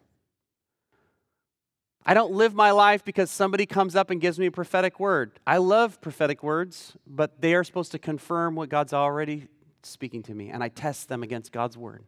I 2.06 2.14
don't 2.14 2.34
live 2.34 2.54
my 2.54 2.72
life 2.72 3.06
because 3.06 3.32
somebody 3.32 3.66
comes 3.66 3.96
up 3.96 4.10
and 4.10 4.20
gives 4.20 4.38
me 4.38 4.48
a 4.48 4.52
prophetic 4.52 5.00
word. 5.00 5.40
I 5.48 5.58
love 5.58 6.02
prophetic 6.02 6.44
words, 6.44 6.94
but 7.08 7.42
they 7.42 7.56
are 7.56 7.64
supposed 7.64 7.92
to 7.94 8.00
confirm 8.00 8.56
what 8.56 8.70
God's 8.70 8.92
already 8.92 9.48
speaking 9.84 10.22
to 10.24 10.34
me, 10.34 10.50
and 10.50 10.64
I 10.64 10.70
test 10.70 11.10
them 11.10 11.24
against 11.24 11.52
God's 11.52 11.78
word. 11.78 12.04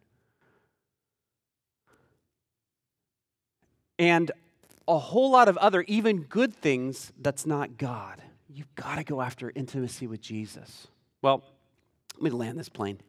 And 3.98 4.32
a 4.88 4.98
whole 4.98 5.32
lot 5.32 5.48
of 5.48 5.58
other, 5.58 5.84
even 5.88 6.24
good 6.24 6.54
things, 6.54 7.14
that's 7.18 7.46
not 7.46 7.78
God 7.78 8.22
you've 8.56 8.74
got 8.76 8.96
to 8.96 9.04
go 9.04 9.22
after 9.22 9.52
intimacy 9.54 10.08
with 10.08 10.22
Jesus. 10.22 10.88
Well, 11.22 11.44
let 12.16 12.24
me 12.24 12.30
land 12.30 12.58
this 12.58 12.70
plane. 12.70 13.00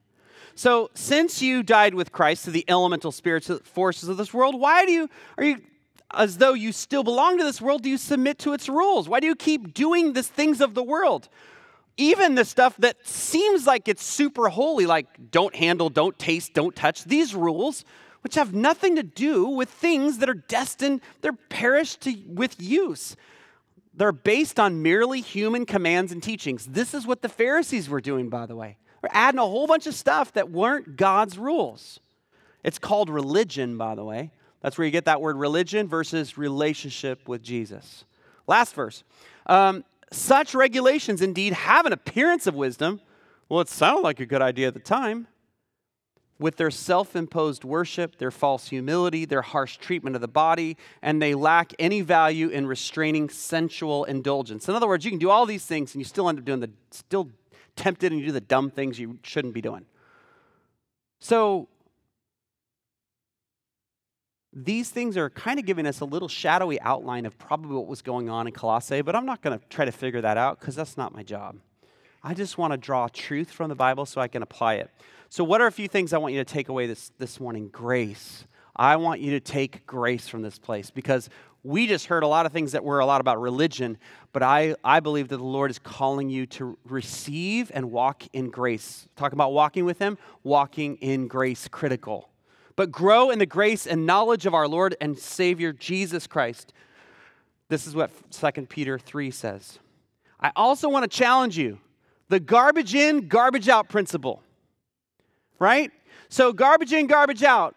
So, 0.55 0.91
since 0.95 1.41
you 1.41 1.63
died 1.63 1.95
with 1.95 2.13
Christ 2.13 2.45
to 2.45 2.51
the 2.51 2.65
elemental 2.69 3.13
spirits 3.13 3.51
forces 3.65 4.09
of 4.09 4.17
this 4.17 4.35
world, 4.35 4.59
why 4.59 4.85
do 4.85 4.93
you 4.93 5.09
are 5.39 5.45
you 5.45 5.59
as 6.13 6.39
though 6.39 6.55
you 6.55 6.73
still 6.73 7.03
belong 7.03 7.39
to 7.39 7.45
this 7.45 7.61
world, 7.61 7.83
do 7.83 7.91
you 7.91 7.99
submit 7.99 8.39
to 8.39 8.53
its 8.53 8.69
rules? 8.69 9.09
Why 9.09 9.21
do 9.21 9.27
you 9.27 9.35
keep 9.35 9.75
doing 9.75 10.13
the 10.13 10.23
things 10.23 10.61
of 10.61 10.75
the 10.75 10.83
world? 10.83 11.29
Even 11.97 12.35
the 12.35 12.45
stuff 12.45 12.77
that 12.79 13.07
seems 13.07 13.67
like 13.67 13.89
it's 13.89 14.05
super 14.05 14.49
holy, 14.49 14.87
like 14.87 15.07
don't 15.31 15.55
handle, 15.55 15.89
don't 15.89 16.19
taste, 16.19 16.55
don't 16.55 16.77
touch, 16.77 17.05
these 17.05 17.35
rules, 17.35 17.85
which 18.21 18.35
have 18.35 18.55
nothing 18.55 18.97
to 18.97 19.03
do 19.03 19.47
with 19.47 19.69
things 19.69 20.19
that 20.19 20.29
are 20.29 20.35
destined, 20.35 21.01
they're 21.23 21.33
perished 21.33 22.03
to, 22.03 22.15
with 22.27 22.61
use. 22.61 23.17
They're 23.97 24.13
based 24.13 24.61
on 24.61 24.83
merely 24.83 25.23
human 25.23 25.65
commands 25.65 26.13
and 26.13 26.23
teachings. 26.23 26.67
This 26.67 26.93
is 26.93 27.07
what 27.07 27.23
the 27.23 27.29
Pharisees 27.29 27.89
were 27.89 28.01
doing, 28.01 28.29
by 28.29 28.47
the 28.47 28.55
way. 28.55 28.77
They're 29.01 29.11
adding 29.13 29.39
a 29.39 29.47
whole 29.47 29.67
bunch 29.67 29.87
of 29.87 29.95
stuff 29.95 30.33
that 30.35 30.51
weren't 30.51 30.97
God's 30.97 31.39
rules. 31.39 32.01
It's 32.63 32.79
called 32.79 33.09
religion, 33.09 33.79
by 33.79 33.95
the 33.95 34.05
way. 34.05 34.33
That's 34.61 34.77
where 34.77 34.85
you 34.85 34.91
get 34.91 35.07
that 35.07 35.21
word 35.21 35.37
religion 35.37 35.89
versus 35.89 36.37
relationship 36.37 37.27
with 37.27 37.43
Jesus. 37.43 38.05
Last 38.47 38.75
verse. 38.75 39.03
Um, 39.47 39.85
such 40.13 40.55
regulations 40.55 41.23
indeed 41.23 41.53
have 41.55 41.87
an 41.87 41.93
appearance 41.93 42.47
of 42.47 42.55
wisdom. 42.55 43.01
Well, 43.49 43.61
it 43.61 43.69
sounded 43.69 44.03
like 44.03 44.21
a 44.21 44.27
good 44.27 44.43
idea 44.43 44.69
at 44.69 44.75
the 44.75 44.81
time 44.81 45.27
with 46.39 46.57
their 46.57 46.71
self 46.71 47.17
imposed 47.17 47.65
worship, 47.65 48.19
their 48.19 48.31
false 48.31 48.69
humility, 48.69 49.25
their 49.25 49.43
harsh 49.43 49.79
treatment 49.79 50.15
of 50.15 50.21
the 50.21 50.29
body, 50.29 50.77
and 51.03 51.21
they 51.21 51.35
lack 51.35 51.73
any 51.79 52.03
value 52.03 52.49
in 52.49 52.67
restraining 52.67 53.29
sensual 53.29 54.05
indulgence. 54.05 54.69
In 54.69 54.75
other 54.75 54.87
words, 54.87 55.05
you 55.05 55.11
can 55.11 55.19
do 55.19 55.31
all 55.31 55.47
these 55.47 55.65
things 55.65 55.95
and 55.95 56.01
you 56.01 56.05
still 56.05 56.29
end 56.29 56.39
up 56.39 56.45
doing 56.45 56.61
the, 56.61 56.71
still 56.91 57.31
tempted 57.75 58.13
and 58.13 58.21
you 58.21 58.27
do 58.27 58.33
the 58.33 58.41
dumb 58.41 58.71
things 58.71 58.99
you 58.99 59.19
shouldn't 59.23 59.55
be 59.55 59.61
doing. 59.61 59.87
So, 61.21 61.69
these 64.53 64.89
things 64.89 65.19
are 65.19 65.29
kind 65.29 65.59
of 65.59 65.67
giving 65.67 65.87
us 65.87 66.01
a 66.01 66.07
little 66.07 66.29
shadowy 66.29 66.81
outline 66.81 67.27
of 67.27 67.37
probably 67.37 67.77
what 67.77 67.87
was 67.87 68.01
going 68.01 68.31
on 68.31 68.47
in 68.47 68.55
Colossae, 68.55 69.03
but 69.03 69.15
I'm 69.15 69.27
not 69.27 69.43
going 69.43 69.59
to 69.59 69.65
try 69.69 69.85
to 69.85 69.93
figure 69.93 70.23
that 70.23 70.39
out 70.39 70.59
because 70.59 70.75
that's 70.75 70.97
not 70.97 71.15
my 71.15 71.23
job. 71.23 71.57
I 72.27 72.35
just 72.35 72.59
want 72.59 72.73
to 72.73 72.77
draw 72.77 73.07
truth 73.07 73.53
from 73.53 73.69
the 73.69 73.77
Bible 73.77 74.05
so 74.05 74.21
I 74.21 74.27
can 74.27 74.43
apply 74.43 74.75
it. 74.75 74.91
So, 75.29 75.45
what 75.45 75.61
are 75.61 75.69
a 75.69 75.73
few 75.73 75.87
things 75.87 76.13
I 76.13 76.19
want 76.19 76.35
you 76.35 76.41
to 76.43 76.53
take 76.53 76.69
away 76.69 76.89
this, 76.89 77.13
this 77.19 77.39
morning? 77.39 77.69
Grace. 77.69 78.45
I 78.75 78.97
want 78.97 79.21
you 79.21 79.31
to 79.31 79.41
take 79.41 79.87
grace 79.87 80.27
from 80.27 80.43
this 80.43 80.59
place 80.59 80.91
because 80.91 81.31
we 81.63 81.87
just 81.87 82.07
heard 82.07 82.25
a 82.25 82.27
lot 82.27 82.45
of 82.45 82.51
things 82.51 82.73
that 82.73 82.83
were 82.83 82.99
a 82.99 83.07
lot 83.07 83.21
about 83.21 83.41
religion, 83.41 83.97
but 84.33 84.43
I, 84.43 84.75
I 84.83 84.99
believe 84.99 85.29
that 85.29 85.37
the 85.37 85.45
Lord 85.45 85.71
is 85.71 85.79
calling 85.79 86.29
you 86.29 86.47
to 86.47 86.77
receive 86.85 87.71
and 87.73 87.93
walk 87.93 88.25
in 88.33 88.51
grace. 88.51 89.07
Talk 89.15 89.33
about 89.33 89.53
walking 89.53 89.85
with 89.85 90.01
Him, 90.01 90.19
walking 90.43 90.97
in 90.97 91.29
grace, 91.29 91.69
critical 91.69 92.29
but 92.75 92.93
grow 92.93 93.31
in 93.31 93.39
the 93.39 93.47
grace 93.47 93.87
and 93.87 94.05
knowledge 94.05 94.47
of 94.47 94.53
our 94.53 94.69
Lord 94.69 94.97
and 95.01 95.19
Savior 95.19 95.73
Jesus 95.73 96.27
Christ. 96.27 96.73
This 97.69 97.87
is 97.87 97.95
what 97.95 98.11
2 98.31 98.67
Peter 98.67 98.99
3 98.99 99.31
says. 99.31 99.79
I 100.39 100.53
also 100.55 100.91
want 100.91 101.11
to 101.11 101.17
challenge 101.17 101.57
you 101.57 101.79
the 102.29 102.41
garbage 102.41 102.95
in, 102.95 103.29
garbage 103.29 103.69
out 103.69 103.89
principle. 103.89 104.43
Right? 105.59 105.91
So, 106.29 106.53
garbage 106.53 106.93
in, 106.93 107.07
garbage 107.07 107.43
out. 107.43 107.77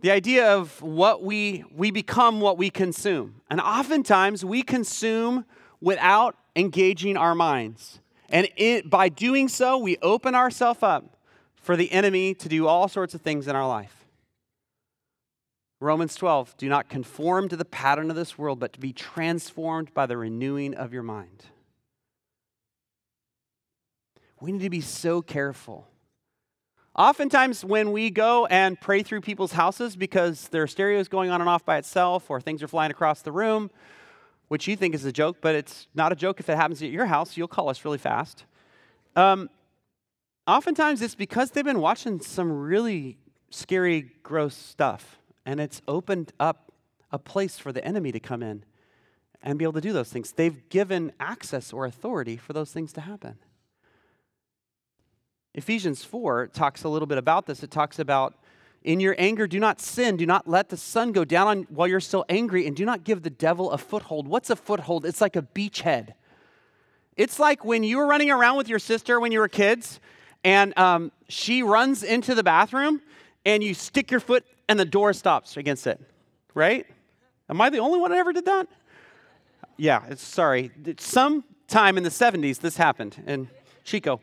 The 0.00 0.10
idea 0.10 0.56
of 0.56 0.80
what 0.82 1.22
we, 1.22 1.64
we 1.74 1.90
become 1.90 2.40
what 2.40 2.58
we 2.58 2.70
consume. 2.70 3.40
And 3.48 3.60
oftentimes 3.60 4.44
we 4.44 4.62
consume 4.62 5.44
without 5.80 6.36
engaging 6.56 7.16
our 7.16 7.34
minds. 7.34 8.00
And 8.28 8.48
it, 8.56 8.88
by 8.88 9.08
doing 9.08 9.48
so, 9.48 9.78
we 9.78 9.98
open 10.02 10.34
ourselves 10.34 10.82
up 10.82 11.16
for 11.54 11.76
the 11.76 11.92
enemy 11.92 12.34
to 12.34 12.48
do 12.48 12.66
all 12.66 12.88
sorts 12.88 13.14
of 13.14 13.20
things 13.20 13.46
in 13.46 13.54
our 13.54 13.66
life. 13.66 14.02
Romans 15.80 16.14
12, 16.14 16.56
do 16.56 16.68
not 16.68 16.88
conform 16.88 17.48
to 17.48 17.56
the 17.56 17.64
pattern 17.64 18.08
of 18.08 18.16
this 18.16 18.38
world, 18.38 18.60
but 18.60 18.72
to 18.72 18.80
be 18.80 18.92
transformed 18.92 19.92
by 19.92 20.06
the 20.06 20.16
renewing 20.16 20.74
of 20.74 20.92
your 20.92 21.02
mind. 21.02 21.46
We 24.42 24.50
need 24.50 24.62
to 24.62 24.70
be 24.70 24.80
so 24.80 25.22
careful. 25.22 25.86
Oftentimes, 26.96 27.64
when 27.64 27.92
we 27.92 28.10
go 28.10 28.46
and 28.46 28.78
pray 28.78 29.04
through 29.04 29.20
people's 29.20 29.52
houses 29.52 29.94
because 29.94 30.48
their 30.48 30.66
stereo 30.66 30.98
is 30.98 31.06
going 31.06 31.30
on 31.30 31.40
and 31.40 31.48
off 31.48 31.64
by 31.64 31.76
itself 31.76 32.28
or 32.28 32.40
things 32.40 32.60
are 32.60 32.66
flying 32.66 32.90
across 32.90 33.22
the 33.22 33.30
room, 33.30 33.70
which 34.48 34.66
you 34.66 34.74
think 34.74 34.96
is 34.96 35.04
a 35.04 35.12
joke, 35.12 35.36
but 35.40 35.54
it's 35.54 35.86
not 35.94 36.10
a 36.10 36.16
joke 36.16 36.40
if 36.40 36.48
it 36.48 36.56
happens 36.56 36.82
at 36.82 36.90
your 36.90 37.06
house, 37.06 37.36
you'll 37.36 37.46
call 37.46 37.68
us 37.68 37.84
really 37.84 37.98
fast. 37.98 38.44
Um, 39.14 39.48
oftentimes, 40.48 41.02
it's 41.02 41.14
because 41.14 41.52
they've 41.52 41.64
been 41.64 41.80
watching 41.80 42.20
some 42.20 42.50
really 42.50 43.18
scary, 43.50 44.10
gross 44.24 44.56
stuff 44.56 45.18
and 45.46 45.60
it's 45.60 45.80
opened 45.86 46.32
up 46.40 46.72
a 47.12 47.18
place 47.18 47.58
for 47.58 47.70
the 47.70 47.84
enemy 47.84 48.10
to 48.10 48.18
come 48.18 48.42
in 48.42 48.64
and 49.40 49.56
be 49.56 49.64
able 49.64 49.74
to 49.74 49.80
do 49.80 49.92
those 49.92 50.08
things. 50.08 50.32
They've 50.32 50.68
given 50.68 51.12
access 51.20 51.72
or 51.72 51.86
authority 51.86 52.36
for 52.36 52.52
those 52.52 52.72
things 52.72 52.92
to 52.94 53.02
happen. 53.02 53.38
Ephesians 55.54 56.02
4 56.04 56.48
talks 56.48 56.84
a 56.84 56.88
little 56.88 57.06
bit 57.06 57.18
about 57.18 57.46
this. 57.46 57.62
It 57.62 57.70
talks 57.70 57.98
about 57.98 58.34
in 58.82 58.98
your 58.98 59.14
anger, 59.16 59.46
do 59.46 59.60
not 59.60 59.80
sin. 59.80 60.16
Do 60.16 60.26
not 60.26 60.48
let 60.48 60.68
the 60.68 60.76
sun 60.76 61.12
go 61.12 61.24
down 61.24 61.46
on, 61.46 61.62
while 61.68 61.86
you're 61.86 62.00
still 62.00 62.24
angry, 62.28 62.66
and 62.66 62.74
do 62.74 62.84
not 62.84 63.04
give 63.04 63.22
the 63.22 63.30
devil 63.30 63.70
a 63.70 63.78
foothold. 63.78 64.26
What's 64.26 64.50
a 64.50 64.56
foothold? 64.56 65.04
It's 65.04 65.20
like 65.20 65.36
a 65.36 65.42
beachhead. 65.42 66.14
It's 67.16 67.38
like 67.38 67.64
when 67.64 67.84
you 67.84 67.98
were 67.98 68.06
running 68.06 68.30
around 68.30 68.56
with 68.56 68.68
your 68.68 68.78
sister 68.78 69.20
when 69.20 69.30
you 69.30 69.38
were 69.38 69.48
kids, 69.48 70.00
and 70.42 70.76
um, 70.76 71.12
she 71.28 71.62
runs 71.62 72.02
into 72.02 72.34
the 72.34 72.42
bathroom, 72.42 73.00
and 73.44 73.62
you 73.62 73.74
stick 73.74 74.10
your 74.10 74.20
foot 74.20 74.44
and 74.68 74.78
the 74.78 74.84
door 74.84 75.12
stops 75.12 75.56
against 75.56 75.86
it, 75.86 76.00
right? 76.54 76.86
Am 77.48 77.60
I 77.60 77.70
the 77.70 77.78
only 77.78 78.00
one 78.00 78.10
that 78.10 78.18
ever 78.18 78.32
did 78.32 78.46
that? 78.46 78.68
Yeah, 79.76 80.02
it's, 80.08 80.22
sorry. 80.22 80.70
Sometime 80.98 81.96
in 81.96 82.04
the 82.04 82.10
70s, 82.10 82.58
this 82.58 82.76
happened 82.76 83.22
in 83.26 83.48
Chico. 83.84 84.20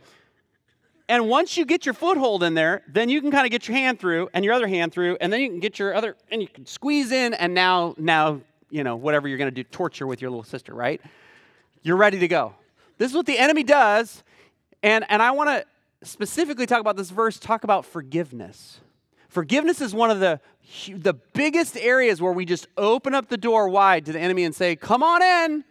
And 1.09 1.27
once 1.27 1.57
you 1.57 1.65
get 1.65 1.87
your 1.87 1.95
foothold 1.95 2.43
in 2.43 2.53
there, 2.53 2.83
then 2.87 3.09
you 3.09 3.19
can 3.19 3.31
kind 3.31 3.43
of 3.43 3.51
get 3.51 3.67
your 3.67 3.75
hand 3.75 3.99
through 3.99 4.29
and 4.31 4.45
your 4.45 4.53
other 4.53 4.67
hand 4.67 4.93
through, 4.93 5.17
and 5.19 5.33
then 5.33 5.41
you 5.41 5.49
can 5.49 5.59
get 5.59 5.79
your 5.79 5.95
other, 5.95 6.15
and 6.31 6.39
you 6.39 6.47
can 6.47 6.67
squeeze 6.67 7.11
in, 7.11 7.33
and 7.33 7.55
now, 7.55 7.95
now, 7.97 8.41
you 8.69 8.83
know, 8.83 8.95
whatever 8.95 9.27
you're 9.27 9.39
going 9.39 9.49
to 9.49 9.55
do, 9.55 9.63
torture 9.63 10.05
with 10.05 10.21
your 10.21 10.29
little 10.29 10.43
sister, 10.43 10.71
right? 10.71 11.01
You're 11.81 11.97
ready 11.97 12.19
to 12.19 12.27
go. 12.27 12.53
This 12.99 13.09
is 13.09 13.17
what 13.17 13.25
the 13.25 13.39
enemy 13.39 13.63
does. 13.63 14.23
And, 14.83 15.03
and 15.09 15.19
I 15.19 15.31
want 15.31 15.49
to 15.49 16.07
specifically 16.07 16.67
talk 16.67 16.79
about 16.79 16.95
this 16.95 17.09
verse, 17.09 17.39
talk 17.39 17.63
about 17.63 17.87
forgiveness. 17.87 18.79
Forgiveness 19.29 19.81
is 19.81 19.95
one 19.95 20.11
of 20.11 20.19
the, 20.19 20.39
the 20.89 21.15
biggest 21.33 21.75
areas 21.75 22.21
where 22.21 22.33
we 22.33 22.45
just 22.45 22.67
open 22.77 23.15
up 23.15 23.29
the 23.29 23.37
door 23.37 23.67
wide 23.67 24.05
to 24.05 24.11
the 24.11 24.19
enemy 24.19 24.43
and 24.43 24.53
say, 24.53 24.75
Come 24.75 25.01
on 25.01 25.23
in. 25.23 25.63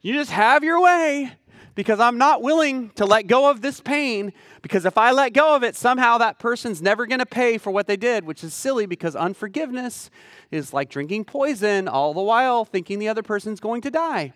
You 0.00 0.14
just 0.14 0.32
have 0.32 0.64
your 0.64 0.80
way 0.82 1.32
because 1.74 2.00
I'm 2.00 2.18
not 2.18 2.42
willing 2.42 2.90
to 2.90 3.06
let 3.06 3.26
go 3.26 3.50
of 3.50 3.60
this 3.60 3.80
pain. 3.80 4.32
Because 4.60 4.84
if 4.84 4.98
I 4.98 5.12
let 5.12 5.32
go 5.32 5.56
of 5.56 5.62
it, 5.62 5.76
somehow 5.76 6.18
that 6.18 6.38
person's 6.38 6.82
never 6.82 7.06
going 7.06 7.18
to 7.18 7.26
pay 7.26 7.58
for 7.58 7.70
what 7.70 7.86
they 7.86 7.96
did, 7.96 8.24
which 8.24 8.44
is 8.44 8.54
silly 8.54 8.86
because 8.86 9.16
unforgiveness 9.16 10.10
is 10.50 10.72
like 10.72 10.90
drinking 10.90 11.24
poison, 11.24 11.88
all 11.88 12.14
the 12.14 12.22
while 12.22 12.64
thinking 12.64 12.98
the 12.98 13.08
other 13.08 13.22
person's 13.22 13.60
going 13.60 13.82
to 13.82 13.90
die. 13.90 14.32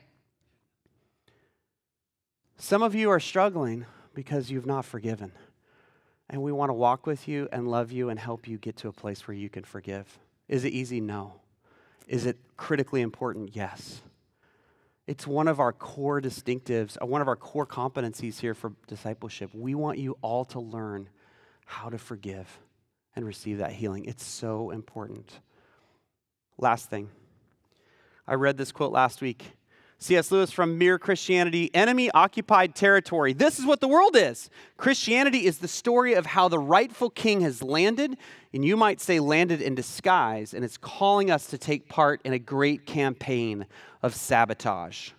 Some 2.56 2.82
of 2.82 2.94
you 2.94 3.10
are 3.10 3.20
struggling 3.20 3.84
because 4.14 4.50
you've 4.50 4.66
not 4.66 4.84
forgiven. 4.84 5.32
And 6.28 6.42
we 6.42 6.52
want 6.52 6.70
to 6.70 6.74
walk 6.74 7.06
with 7.06 7.28
you 7.28 7.48
and 7.52 7.68
love 7.68 7.92
you 7.92 8.08
and 8.08 8.18
help 8.18 8.48
you 8.48 8.58
get 8.58 8.76
to 8.78 8.88
a 8.88 8.92
place 8.92 9.28
where 9.28 9.36
you 9.36 9.48
can 9.48 9.62
forgive. 9.62 10.18
Is 10.48 10.64
it 10.64 10.72
easy? 10.72 11.00
No. 11.00 11.34
Is 12.08 12.26
it 12.26 12.38
critically 12.56 13.02
important? 13.02 13.54
Yes. 13.54 14.00
It's 15.06 15.26
one 15.26 15.46
of 15.46 15.60
our 15.60 15.72
core 15.72 16.20
distinctives, 16.20 16.96
uh, 17.00 17.06
one 17.06 17.20
of 17.20 17.28
our 17.28 17.36
core 17.36 17.66
competencies 17.66 18.40
here 18.40 18.54
for 18.54 18.72
discipleship. 18.88 19.50
We 19.54 19.74
want 19.74 19.98
you 19.98 20.18
all 20.20 20.44
to 20.46 20.60
learn 20.60 21.08
how 21.64 21.88
to 21.88 21.98
forgive 21.98 22.58
and 23.14 23.24
receive 23.24 23.58
that 23.58 23.72
healing. 23.72 24.04
It's 24.04 24.24
so 24.24 24.70
important. 24.70 25.40
Last 26.58 26.90
thing. 26.90 27.08
I 28.26 28.34
read 28.34 28.56
this 28.56 28.72
quote 28.72 28.92
last 28.92 29.20
week 29.20 29.55
C.S. 29.98 30.30
Lewis 30.30 30.52
from 30.52 30.76
Mere 30.76 30.98
Christianity 30.98 31.70
Enemy 31.74 32.10
Occupied 32.10 32.74
Territory. 32.74 33.32
This 33.32 33.58
is 33.58 33.64
what 33.64 33.80
the 33.80 33.88
world 33.88 34.14
is. 34.14 34.50
Christianity 34.76 35.46
is 35.46 35.58
the 35.58 35.68
story 35.68 36.12
of 36.12 36.26
how 36.26 36.48
the 36.48 36.58
rightful 36.58 37.08
king 37.08 37.40
has 37.40 37.62
landed, 37.62 38.18
and 38.52 38.62
you 38.62 38.76
might 38.76 39.00
say 39.00 39.20
landed 39.20 39.62
in 39.62 39.74
disguise, 39.74 40.52
and 40.52 40.64
it's 40.64 40.76
calling 40.76 41.30
us 41.30 41.46
to 41.46 41.56
take 41.56 41.88
part 41.88 42.20
in 42.24 42.34
a 42.34 42.38
great 42.38 42.84
campaign 42.84 43.64
of 44.02 44.14
sabotage. 44.14 45.12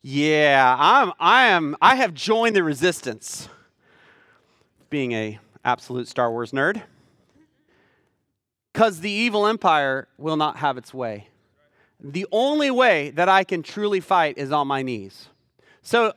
Yeah, 0.00 0.74
I'm, 0.78 1.12
I 1.20 1.48
am, 1.48 1.76
I 1.82 1.96
have 1.96 2.14
joined 2.14 2.56
the 2.56 2.62
resistance, 2.62 3.50
being 4.88 5.12
a 5.12 5.38
absolute 5.66 6.08
Star 6.08 6.30
Wars 6.30 6.52
nerd, 6.52 6.80
because 8.72 9.00
the 9.00 9.10
evil 9.10 9.46
empire 9.46 10.08
will 10.16 10.36
not 10.38 10.56
have 10.56 10.78
its 10.78 10.94
way 10.94 11.28
the 12.00 12.26
only 12.30 12.70
way 12.70 13.10
that 13.10 13.28
I 13.28 13.44
can 13.44 13.62
truly 13.62 14.00
fight 14.00 14.38
is 14.38 14.52
on 14.52 14.66
my 14.66 14.82
knees. 14.82 15.28
So 15.82 16.12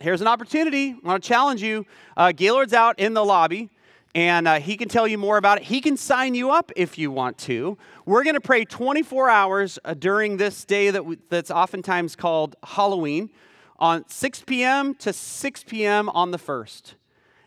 here's 0.00 0.20
an 0.20 0.26
opportunity. 0.26 0.90
I 0.90 1.06
want 1.08 1.22
to 1.22 1.28
challenge 1.28 1.62
you. 1.62 1.86
Uh, 2.16 2.32
Gaylord's 2.32 2.72
out 2.72 2.98
in 2.98 3.14
the 3.14 3.24
lobby, 3.24 3.70
and 4.14 4.46
uh, 4.46 4.60
he 4.60 4.76
can 4.76 4.88
tell 4.88 5.08
you 5.08 5.18
more 5.18 5.36
about 5.36 5.58
it. 5.58 5.64
He 5.64 5.80
can 5.80 5.96
sign 5.96 6.34
you 6.34 6.50
up 6.50 6.70
if 6.76 6.98
you 6.98 7.10
want 7.10 7.38
to. 7.38 7.76
We're 8.06 8.22
going 8.22 8.34
to 8.34 8.40
pray 8.40 8.64
24 8.64 9.28
hours 9.28 9.78
uh, 9.84 9.94
during 9.94 10.36
this 10.36 10.64
day 10.64 10.90
that 10.90 11.04
we, 11.04 11.18
that's 11.30 11.50
oftentimes 11.50 12.14
called 12.14 12.54
Halloween, 12.62 13.30
on 13.78 14.08
6 14.08 14.44
p.m. 14.46 14.94
to 14.94 15.12
6 15.12 15.64
p.m. 15.64 16.08
on 16.10 16.30
the 16.30 16.38
1st. 16.38 16.94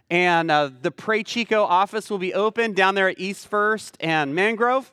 And 0.10 0.52
uh, 0.52 0.70
the 0.82 0.92
Pray 0.92 1.24
Chico 1.24 1.64
office 1.64 2.10
will 2.10 2.18
be 2.18 2.34
open 2.34 2.74
down 2.74 2.96
there 2.96 3.10
at 3.10 3.20
East 3.20 3.48
First 3.48 3.98
and 4.00 4.36
Mangrove. 4.36 4.92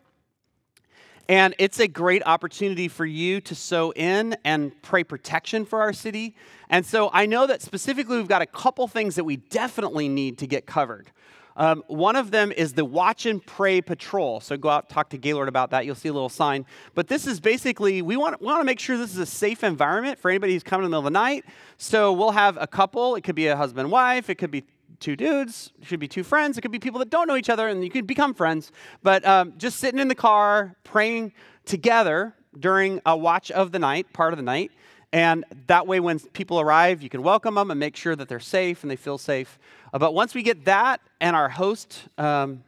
And 1.29 1.55
it's 1.59 1.81
a 1.81 1.89
great 1.89 2.23
opportunity 2.27 2.89
for 2.89 3.07
you 3.07 3.41
to 3.43 3.55
sow 3.55 3.93
in 3.93 4.37
and 4.45 4.73
pray 4.83 5.05
protection 5.05 5.65
for 5.65 5.81
our 5.81 5.93
city. 5.93 6.35
And 6.69 6.85
so 6.85 7.11
I 7.13 7.27
know 7.27 7.47
that 7.47 7.63
specifically 7.63 8.19
we've 8.19 8.29
got 8.29 8.43
a 8.43 8.47
couple 8.47 8.87
things 8.89 9.15
that 9.15 9.25
we 9.25 9.37
definitely 9.37 10.09
need 10.09 10.39
to 10.39 10.47
get 10.47 10.67
covered. 10.67 11.11
Um, 11.57 11.85
one 11.87 12.17
of 12.17 12.33
them 12.33 12.51
is 12.51 12.73
the 12.73 12.85
Watch 12.85 13.27
and 13.27 13.45
Pray 13.45 13.81
Patrol. 13.81 14.41
So 14.41 14.57
go 14.57 14.69
out, 14.69 14.89
talk 14.89 15.11
to 15.11 15.19
Gaylord 15.19 15.49
about 15.49 15.71
that. 15.71 15.87
You'll 15.87 15.95
see 15.95 16.09
a 16.09 16.13
little 16.13 16.29
sign. 16.29 16.67
But 16.95 17.07
this 17.07 17.27
is 17.27 17.39
basically, 17.39 18.03
we 18.03 18.17
want, 18.17 18.41
we 18.41 18.47
want 18.47 18.61
to 18.61 18.65
make 18.65 18.81
sure 18.81 18.97
this 18.97 19.13
is 19.13 19.19
a 19.19 19.27
safe 19.27 19.63
environment 19.63 20.19
for 20.19 20.31
anybody 20.31 20.53
who's 20.53 20.65
coming 20.65 20.85
in 20.85 20.91
the 20.91 20.97
middle 20.97 21.07
of 21.07 21.13
the 21.13 21.19
night. 21.19 21.45
So 21.79 22.13
we'll 22.13 22.33
have 22.33 22.59
a 22.61 22.67
couple. 22.67 23.15
It 23.15 23.23
could 23.23 23.37
be 23.37 23.47
a 23.47 23.57
husband 23.57 23.91
wife, 23.91 24.29
it 24.29 24.35
could 24.35 24.51
be 24.51 24.65
two 25.01 25.17
dudes, 25.17 25.73
it 25.81 25.87
should 25.87 26.01
be 26.01 26.09
two 26.09 26.23
friends. 26.23 26.59
It 26.59 26.63
could 26.63 26.73
be 26.73 26.79
people 26.79 26.99
that 27.01 27.11
don't 27.11 27.27
know 27.27 27.37
each 27.37 27.51
other 27.51 27.69
and 27.69 27.83
you 27.85 27.91
could 27.91 28.07
become 28.07 28.35
friends. 28.35 28.73
But 29.03 29.25
um, 29.27 29.55
just 29.57 29.79
sitting 29.79 30.01
in 30.01 30.09
the 30.09 30.15
car, 30.15 30.77
praying 30.85 31.33
together 31.65 32.35
during 32.59 33.01
a 33.05 33.17
watch 33.17 33.51
of 33.51 33.73
the 33.73 33.79
night, 33.79 34.13
part 34.13 34.33
of 34.33 34.37
the 34.37 34.45
night. 34.45 34.71
And 35.13 35.45
that 35.69 35.87
way, 35.87 36.01
when 36.01 36.19
people 36.19 36.61
arrive, 36.61 37.01
you 37.01 37.09
can 37.09 37.23
welcome 37.23 37.55
them 37.55 37.71
and 37.71 37.79
make 37.79 37.95
sure 37.95 38.17
that 38.17 38.29
they're 38.29 38.41
safe 38.41 38.83
and 38.83 38.91
they 38.91 38.97
feel 38.97 39.17
safe. 39.17 39.59
Uh, 39.93 39.99
but 39.99 40.13
once 40.13 40.35
we 40.35 40.43
get 40.43 40.65
that 40.65 41.01
and 41.21 41.37
our 41.37 41.49
host 41.49 42.09
um, 42.19 42.65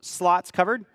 slots 0.00 0.50
covered, 0.50 0.86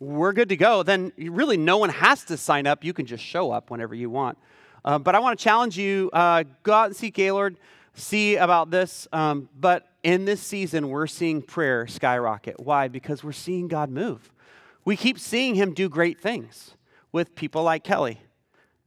we're 0.00 0.32
good 0.32 0.48
to 0.48 0.56
go. 0.56 0.82
Then 0.82 1.12
really 1.18 1.56
no 1.56 1.76
one 1.76 1.90
has 1.90 2.24
to 2.24 2.36
sign 2.36 2.66
up. 2.66 2.82
You 2.82 2.92
can 2.92 3.06
just 3.06 3.22
show 3.22 3.50
up 3.50 3.70
whenever 3.70 3.94
you 3.94 4.08
want. 4.08 4.38
Uh, 4.84 4.98
but 4.98 5.14
I 5.14 5.18
want 5.18 5.38
to 5.38 5.42
challenge 5.42 5.78
you 5.78 6.10
uh, 6.12 6.44
go 6.62 6.72
out 6.72 6.86
and 6.86 6.96
seek 6.96 7.14
Gaylord, 7.14 7.56
see 7.94 8.36
about 8.36 8.70
this. 8.70 9.08
Um, 9.12 9.48
but 9.58 9.88
in 10.02 10.24
this 10.24 10.40
season, 10.40 10.88
we're 10.88 11.06
seeing 11.06 11.42
prayer 11.42 11.86
skyrocket. 11.86 12.60
Why? 12.60 12.88
Because 12.88 13.24
we're 13.24 13.32
seeing 13.32 13.68
God 13.68 13.90
move. 13.90 14.32
We 14.84 14.96
keep 14.96 15.18
seeing 15.18 15.54
Him 15.54 15.72
do 15.72 15.88
great 15.88 16.20
things 16.20 16.74
with 17.12 17.34
people 17.34 17.62
like 17.62 17.84
Kelly 17.84 18.20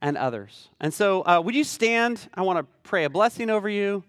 and 0.00 0.16
others. 0.16 0.68
And 0.80 0.94
so, 0.94 1.22
uh, 1.22 1.40
would 1.44 1.54
you 1.54 1.64
stand? 1.64 2.28
I 2.34 2.42
want 2.42 2.58
to 2.58 2.66
pray 2.82 3.04
a 3.04 3.10
blessing 3.10 3.50
over 3.50 3.68
you. 3.68 4.04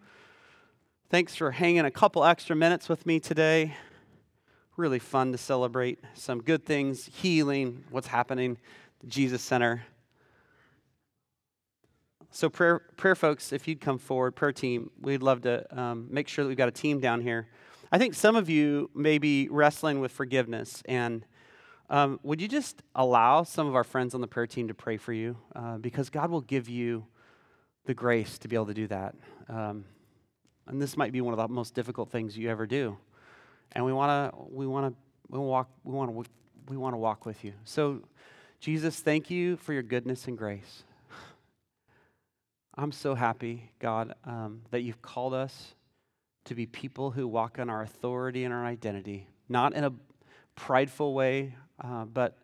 Thanks 1.10 1.36
for 1.36 1.50
hanging 1.50 1.86
a 1.86 1.92
couple 1.92 2.24
extra 2.24 2.56
minutes 2.56 2.88
with 2.88 3.06
me 3.06 3.20
today. 3.20 3.76
Really 4.78 5.00
fun 5.00 5.32
to 5.32 5.38
celebrate 5.38 6.00
some 6.14 6.42
good 6.44 6.64
things, 6.64 7.10
healing, 7.12 7.84
what's 7.90 8.08
happening, 8.08 8.58
the 9.00 9.08
Jesus 9.08 9.42
Center. 9.42 9.84
So, 12.32 12.50
prayer, 12.50 12.80
prayer 12.96 13.16
folks, 13.16 13.52
if 13.52 13.68
you'd 13.68 13.82
come 13.82 13.98
forward, 13.98 14.36
prayer 14.36 14.52
team, 14.52 14.92
we'd 15.02 15.24
love 15.24 15.42
to 15.42 15.66
um, 15.78 16.08
make 16.12 16.28
sure 16.28 16.44
that 16.44 16.50
we've 16.50 16.58
got 16.58 16.68
a 16.68 16.72
team 16.72 17.00
down 17.00 17.22
here. 17.22 17.48
I 17.92 17.98
think 17.98 18.14
some 18.14 18.36
of 18.36 18.50
you 18.50 18.92
may 18.94 19.18
be 19.18 19.48
wrestling 19.50 20.00
with 20.00 20.12
forgiveness 20.12 20.84
and 20.86 21.26
um, 21.90 22.20
would 22.22 22.40
you 22.40 22.48
just 22.48 22.84
allow 22.94 23.44
some 23.44 23.66
of 23.68 23.76
our 23.76 23.84
friends 23.84 24.14
on 24.14 24.22
the 24.22 24.28
prayer 24.28 24.46
team 24.46 24.68
to 24.68 24.76
pray 24.76 24.98
for 24.98 25.12
you? 25.12 25.38
Uh, 25.56 25.78
because 25.78 26.12
God 26.12 26.30
will 26.30 26.42
give 26.42 26.70
you 26.70 27.08
the 27.86 27.96
grace 27.96 28.38
to 28.40 28.48
be 28.48 28.56
able 28.56 28.68
to 28.68 28.76
do 28.76 28.86
that. 28.88 29.16
Um, 29.48 29.86
and 30.68 30.80
this 30.80 30.96
might 30.96 31.12
be 31.12 31.22
one 31.22 31.34
of 31.34 31.40
the 31.40 31.48
most 31.48 31.74
difficult 31.74 32.12
things 32.12 32.38
you 32.38 32.50
ever 32.50 32.68
do. 32.68 32.96
And 33.72 33.84
we 33.84 33.92
want 33.92 34.32
to 34.32 34.40
we 34.52 34.68
want 34.68 34.94
to 34.94 35.00
we 35.30 35.40
walk 35.40 35.70
we 35.84 35.94
want 35.94 36.12
to 36.12 36.30
we 36.68 36.78
want 36.78 36.94
to 36.94 36.98
walk 36.98 37.26
with 37.26 37.44
you. 37.44 37.54
So 37.64 38.02
Jesus, 38.60 39.00
thank 39.00 39.32
you 39.32 39.58
for 39.58 39.74
your 39.74 39.84
goodness 39.84 40.28
and 40.28 40.38
grace. 40.38 40.84
I'm 42.76 42.92
so 42.92 43.16
happy, 43.16 43.72
God, 43.80 44.14
um, 44.26 44.62
that 44.72 44.82
you've 44.82 45.02
called 45.02 45.34
us 45.34 45.76
to 46.46 46.56
be 46.56 46.66
people 46.66 47.12
who 47.12 47.28
walk 47.28 47.60
in 47.60 47.70
our 47.70 47.82
authority 47.82 48.44
and 48.46 48.54
our 48.54 48.66
identity, 48.66 49.28
not 49.48 49.74
in 49.74 49.84
a 49.84 49.94
prideful 50.56 51.14
way 51.14 51.56
uh, 51.84 52.06
but 52.06 52.38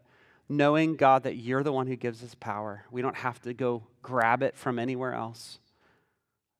knowing, 0.47 0.95
God, 0.95 1.23
that 1.23 1.35
you're 1.35 1.63
the 1.63 1.71
one 1.71 1.87
who 1.87 1.95
gives 1.95 2.23
us 2.23 2.35
power. 2.35 2.85
We 2.91 3.01
don't 3.01 3.15
have 3.15 3.41
to 3.41 3.53
go 3.53 3.83
grab 4.01 4.43
it 4.43 4.55
from 4.55 4.79
anywhere 4.79 5.13
else. 5.13 5.59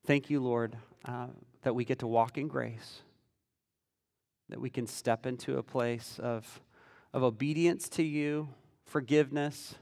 Thank 0.06 0.30
you, 0.30 0.40
Lord, 0.40 0.76
uh, 1.06 1.28
that 1.64 1.76
we 1.76 1.86
get 1.86 2.00
to 2.00 2.08
walk 2.08 2.38
in 2.38 2.48
grace, 2.48 3.02
that 4.50 4.60
we 4.60 4.70
can 4.70 4.88
step 4.88 5.26
into 5.26 5.58
a 5.58 5.64
place 5.64 6.20
of, 6.22 6.62
of 7.14 7.24
obedience 7.24 7.90
to 7.90 8.04
you, 8.04 8.50
forgiveness, 8.86 9.76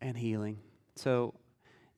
and 0.00 0.16
healing. 0.16 0.58
So, 0.94 1.34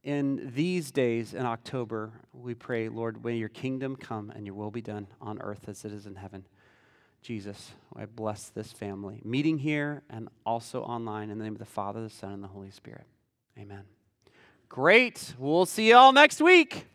in 0.03 0.53
these 0.55 0.91
days 0.91 1.35
in 1.35 1.45
October, 1.45 2.13
we 2.33 2.55
pray, 2.55 2.89
Lord, 2.89 3.25
may 3.25 3.37
your 3.37 3.49
kingdom 3.49 3.97
come 3.97 4.31
and 4.35 4.47
your 4.47 4.55
will 4.55 4.71
be 4.71 4.81
done 4.81 5.09
on 5.21 5.41
earth 5.41 5.69
as 5.69 5.85
it 5.85 5.93
is 5.93 6.07
in 6.07 6.15
heaven. 6.15 6.47
Jesus, 7.21 7.73
I 7.97 8.07
bless 8.07 8.49
this 8.49 8.73
family, 8.73 9.21
meeting 9.25 9.59
here 9.59 10.03
and 10.09 10.29
also 10.47 10.83
online 10.83 11.31
in 11.31 11.39
the 11.39 11.45
name 11.45 11.55
of 11.55 11.59
the 11.59 11.65
Father, 11.65 12.03
the 12.03 12.11
Son, 12.11 12.33
and 12.33 12.43
the 12.43 12.49
Holy 12.49 12.71
Spirit. 12.71 13.07
Amen. 13.59 13.83
Great. 14.69 15.35
We'll 15.39 15.67
see 15.67 15.89
you 15.89 15.97
all 15.97 16.13
next 16.13 16.41
week. 16.41 16.87